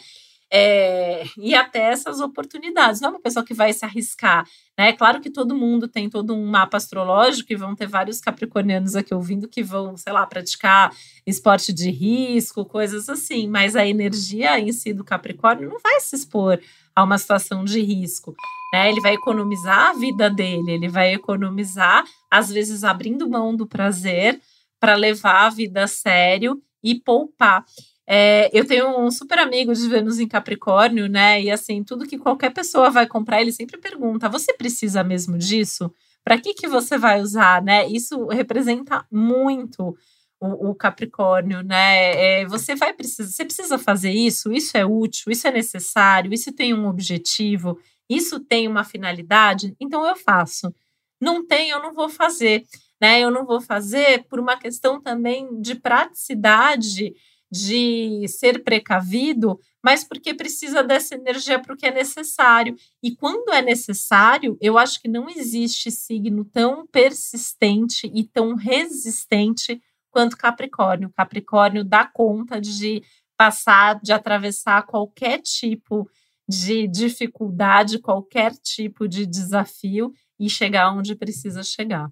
É, 0.51 1.23
e 1.37 1.53
até 1.53 1.91
essas 1.91 2.19
oportunidades. 2.19 3.01
Não 3.01 3.09
é 3.09 3.11
uma 3.13 3.21
pessoa 3.21 3.45
que 3.45 3.53
vai 3.53 3.71
se 3.73 3.85
arriscar. 3.85 4.47
Né? 4.77 4.93
Claro 4.93 5.19
que 5.19 5.29
todo 5.29 5.55
mundo 5.55 5.87
tem 5.87 6.09
todo 6.09 6.33
um 6.33 6.45
mapa 6.45 6.77
astrológico 6.77 7.51
e 7.51 7.55
vão 7.55 7.75
ter 7.75 7.87
vários 7.87 8.19
capricornianos 8.19 8.95
aqui 8.95 9.13
ouvindo 9.13 9.47
que 9.47 9.61
vão, 9.61 9.97
sei 9.97 10.13
lá, 10.13 10.25
praticar 10.25 10.91
esporte 11.25 11.73
de 11.73 11.89
risco, 11.91 12.65
coisas 12.65 13.09
assim, 13.09 13.47
mas 13.47 13.75
a 13.75 13.85
energia 13.85 14.59
em 14.59 14.71
si 14.71 14.93
do 14.93 15.03
Capricórnio 15.03 15.69
não 15.69 15.79
vai 15.79 15.99
se 15.99 16.15
expor 16.15 16.59
a 16.95 17.03
uma 17.03 17.17
situação 17.17 17.63
de 17.63 17.81
risco. 17.81 18.35
Né? 18.73 18.89
Ele 18.89 19.01
vai 19.01 19.13
economizar 19.13 19.89
a 19.89 19.93
vida 19.93 20.29
dele, 20.29 20.71
ele 20.71 20.87
vai 20.87 21.13
economizar, 21.13 22.05
às 22.29 22.49
vezes, 22.49 22.83
abrindo 22.83 23.29
mão 23.29 23.55
do 23.55 23.67
prazer 23.67 24.39
para 24.79 24.95
levar 24.95 25.45
a 25.45 25.49
vida 25.49 25.83
a 25.83 25.87
sério 25.87 26.61
e 26.83 26.95
poupar. 26.95 27.65
É, 28.11 28.49
eu 28.51 28.65
tenho 28.65 28.99
um 28.99 29.11
super 29.11 29.37
amigo 29.37 29.71
de 29.71 29.87
Vênus 29.87 30.19
em 30.19 30.27
Capricórnio, 30.27 31.07
né? 31.07 31.39
E 31.43 31.51
assim, 31.51 31.83
tudo 31.83 32.07
que 32.07 32.17
qualquer 32.17 32.51
pessoa 32.51 32.89
vai 32.89 33.05
comprar, 33.05 33.39
ele 33.39 33.51
sempre 33.51 33.77
pergunta: 33.77 34.27
você 34.27 34.51
precisa 34.51 35.03
mesmo 35.03 35.37
disso? 35.37 35.93
Para 36.23 36.39
que, 36.39 36.55
que 36.55 36.67
você 36.67 36.97
vai 36.97 37.21
usar, 37.21 37.61
né? 37.61 37.87
Isso 37.87 38.25
representa 38.25 39.05
muito 39.11 39.95
o, 40.39 40.71
o 40.71 40.75
Capricórnio, 40.75 41.61
né? 41.61 42.41
É, 42.41 42.45
você 42.47 42.75
vai 42.75 42.93
precisar, 42.93 43.29
você 43.29 43.45
precisa 43.45 43.77
fazer 43.77 44.11
isso, 44.11 44.51
isso 44.51 44.75
é 44.75 44.83
útil, 44.83 45.31
isso 45.31 45.47
é 45.47 45.51
necessário, 45.51 46.33
isso 46.33 46.51
tem 46.51 46.73
um 46.73 46.87
objetivo, 46.87 47.77
isso 48.09 48.39
tem 48.39 48.67
uma 48.67 48.83
finalidade, 48.83 49.75
então 49.79 50.03
eu 50.07 50.15
faço. 50.15 50.73
Não 51.21 51.45
tem, 51.45 51.69
eu 51.69 51.79
não 51.79 51.93
vou 51.93 52.09
fazer. 52.09 52.65
Né, 53.01 53.21
eu 53.21 53.31
não 53.31 53.45
vou 53.45 53.61
fazer 53.61 54.25
por 54.27 54.41
uma 54.41 54.57
questão 54.57 54.99
também 55.01 55.61
de 55.61 55.73
praticidade 55.73 57.13
de 57.51 58.27
ser 58.27 58.63
precavido, 58.63 59.59
mas 59.83 60.03
porque 60.03 60.33
precisa 60.33 60.83
dessa 60.83 61.15
energia 61.15 61.59
para 61.59 61.73
o 61.73 61.77
que 61.77 61.85
é 61.85 61.91
necessário. 61.91 62.75
E 63.01 63.15
quando 63.15 63.51
é 63.51 63.61
necessário, 63.61 64.57
eu 64.61 64.77
acho 64.77 65.01
que 65.01 65.07
não 65.07 65.29
existe 65.29 65.89
signo 65.89 66.45
tão 66.45 66.85
persistente 66.87 68.09
e 68.13 68.23
tão 68.23 68.55
resistente 68.55 69.81
quanto 70.11 70.37
Capricórnio. 70.37 71.11
Capricórnio 71.15 71.83
dá 71.83 72.05
conta 72.05 72.59
de 72.59 73.01
passar, 73.37 73.99
de 74.01 74.11
atravessar 74.11 74.85
qualquer 74.85 75.41
tipo 75.41 76.09
de 76.47 76.87
dificuldade, 76.87 77.99
qualquer 77.99 78.53
tipo 78.53 79.07
de 79.07 79.25
desafio 79.25 80.11
e 80.39 80.49
chegar 80.49 80.91
onde 80.91 81.15
precisa 81.15 81.63
chegar. 81.63 82.09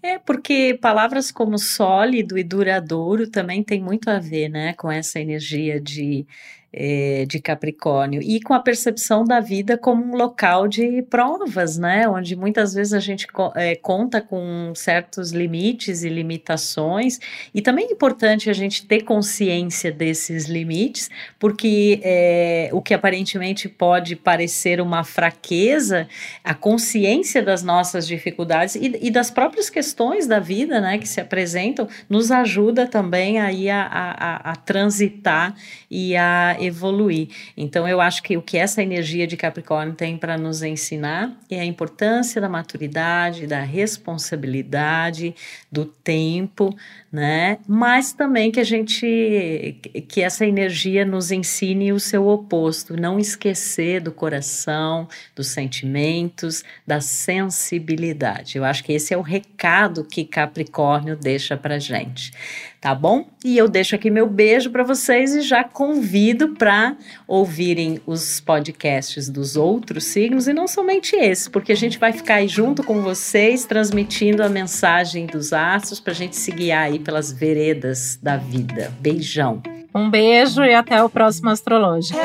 É, 0.00 0.18
porque 0.18 0.78
palavras 0.80 1.30
como 1.30 1.58
sólido 1.58 2.38
e 2.38 2.44
duradouro 2.44 3.28
também 3.28 3.62
tem 3.62 3.80
muito 3.82 4.08
a 4.08 4.18
ver, 4.18 4.48
né, 4.48 4.74
com 4.74 4.90
essa 4.90 5.20
energia 5.20 5.80
de 5.80 6.26
é, 6.72 7.26
de 7.28 7.38
Capricórnio 7.38 8.22
e 8.22 8.40
com 8.40 8.54
a 8.54 8.60
percepção 8.60 9.24
da 9.24 9.40
vida 9.40 9.76
como 9.76 10.02
um 10.02 10.16
local 10.16 10.66
de 10.66 11.02
provas, 11.02 11.76
né? 11.76 12.08
Onde 12.08 12.34
muitas 12.34 12.72
vezes 12.72 12.94
a 12.94 13.00
gente 13.00 13.26
é, 13.54 13.76
conta 13.76 14.20
com 14.20 14.72
certos 14.74 15.32
limites 15.32 16.02
e 16.02 16.08
limitações, 16.08 17.18
e 17.54 17.60
também 17.60 17.88
é 17.88 17.92
importante 17.92 18.48
a 18.48 18.52
gente 18.52 18.86
ter 18.86 19.02
consciência 19.02 19.92
desses 19.92 20.46
limites, 20.46 21.10
porque 21.38 22.00
é, 22.02 22.70
o 22.72 22.80
que 22.80 22.94
aparentemente 22.94 23.68
pode 23.68 24.16
parecer 24.16 24.80
uma 24.80 25.04
fraqueza, 25.04 26.08
a 26.42 26.54
consciência 26.54 27.42
das 27.42 27.62
nossas 27.62 28.06
dificuldades 28.06 28.76
e, 28.76 28.98
e 29.02 29.10
das 29.10 29.30
próprias 29.30 29.68
questões 29.68 30.26
da 30.26 30.38
vida, 30.38 30.80
né, 30.80 30.98
que 30.98 31.08
se 31.08 31.20
apresentam, 31.20 31.88
nos 32.08 32.30
ajuda 32.30 32.86
também 32.86 33.38
aí 33.38 33.68
a, 33.68 33.82
a, 33.82 34.52
a 34.52 34.56
transitar 34.56 35.54
e 35.90 36.16
a 36.16 36.56
evoluir. 36.64 37.28
Então, 37.56 37.88
eu 37.88 38.00
acho 38.00 38.22
que 38.22 38.36
o 38.36 38.42
que 38.42 38.56
essa 38.56 38.82
energia 38.82 39.26
de 39.26 39.36
Capricórnio 39.36 39.94
tem 39.94 40.16
para 40.16 40.38
nos 40.38 40.62
ensinar 40.62 41.36
é 41.50 41.60
a 41.60 41.64
importância 41.64 42.40
da 42.40 42.48
maturidade, 42.48 43.46
da 43.46 43.60
responsabilidade, 43.60 45.34
do 45.70 45.84
tempo, 45.84 46.74
né? 47.10 47.58
Mas 47.66 48.12
também 48.12 48.50
que 48.50 48.60
a 48.60 48.64
gente, 48.64 49.76
que 50.08 50.22
essa 50.22 50.46
energia 50.46 51.04
nos 51.04 51.30
ensine 51.30 51.92
o 51.92 52.00
seu 52.00 52.26
oposto, 52.28 52.96
não 52.96 53.18
esquecer 53.18 54.00
do 54.00 54.12
coração, 54.12 55.08
dos 55.34 55.48
sentimentos, 55.48 56.64
da 56.86 57.00
sensibilidade. 57.00 58.56
Eu 58.56 58.64
acho 58.64 58.84
que 58.84 58.92
esse 58.92 59.12
é 59.12 59.16
o 59.16 59.22
recado 59.22 60.04
que 60.04 60.24
Capricórnio 60.24 61.16
deixa 61.16 61.56
para 61.56 61.78
gente 61.78 62.32
tá 62.82 62.96
bom? 62.96 63.24
E 63.44 63.56
eu 63.56 63.68
deixo 63.68 63.94
aqui 63.94 64.10
meu 64.10 64.28
beijo 64.28 64.68
para 64.68 64.82
vocês 64.82 65.36
e 65.36 65.40
já 65.40 65.62
convido 65.62 66.48
para 66.48 66.96
ouvirem 67.28 68.00
os 68.04 68.40
podcasts 68.40 69.28
dos 69.28 69.54
outros 69.54 70.02
signos 70.06 70.48
e 70.48 70.52
não 70.52 70.66
somente 70.66 71.14
esse, 71.14 71.48
porque 71.48 71.70
a 71.70 71.76
gente 71.76 71.96
vai 71.96 72.12
ficar 72.12 72.34
aí 72.34 72.48
junto 72.48 72.82
com 72.82 73.00
vocês 73.00 73.64
transmitindo 73.64 74.42
a 74.42 74.48
mensagem 74.48 75.26
dos 75.26 75.52
astros 75.52 76.00
para 76.00 76.12
a 76.12 76.16
gente 76.16 76.34
se 76.34 76.50
guiar 76.50 76.86
aí 76.86 76.98
pelas 76.98 77.30
veredas 77.30 78.18
da 78.20 78.36
vida. 78.36 78.92
Beijão. 78.98 79.62
Um 79.94 80.10
beijo 80.10 80.64
e 80.64 80.74
até 80.74 81.00
o 81.04 81.08
próximo 81.08 81.50
Astrológicas. 81.50 82.20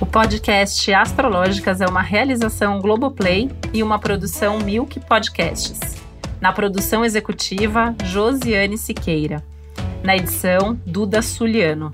O 0.00 0.06
podcast 0.06 0.94
Astrológicas 0.94 1.80
é 1.80 1.86
uma 1.86 2.02
realização 2.02 2.80
Globoplay 2.80 3.50
e 3.74 3.82
uma 3.82 3.98
produção 3.98 4.60
Milk 4.60 5.00
Podcasts. 5.00 6.05
Na 6.40 6.52
produção 6.52 7.04
executiva, 7.04 7.94
Josiane 8.04 8.76
Siqueira. 8.76 9.42
Na 10.02 10.16
edição, 10.16 10.78
Duda 10.86 11.22
Suliano. 11.22 11.90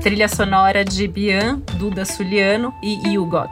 Trilha 0.00 0.28
sonora 0.28 0.84
de 0.84 1.06
Bian, 1.06 1.60
Duda 1.76 2.04
Suliano 2.04 2.72
e 2.82 3.18
Hugot. 3.18 3.50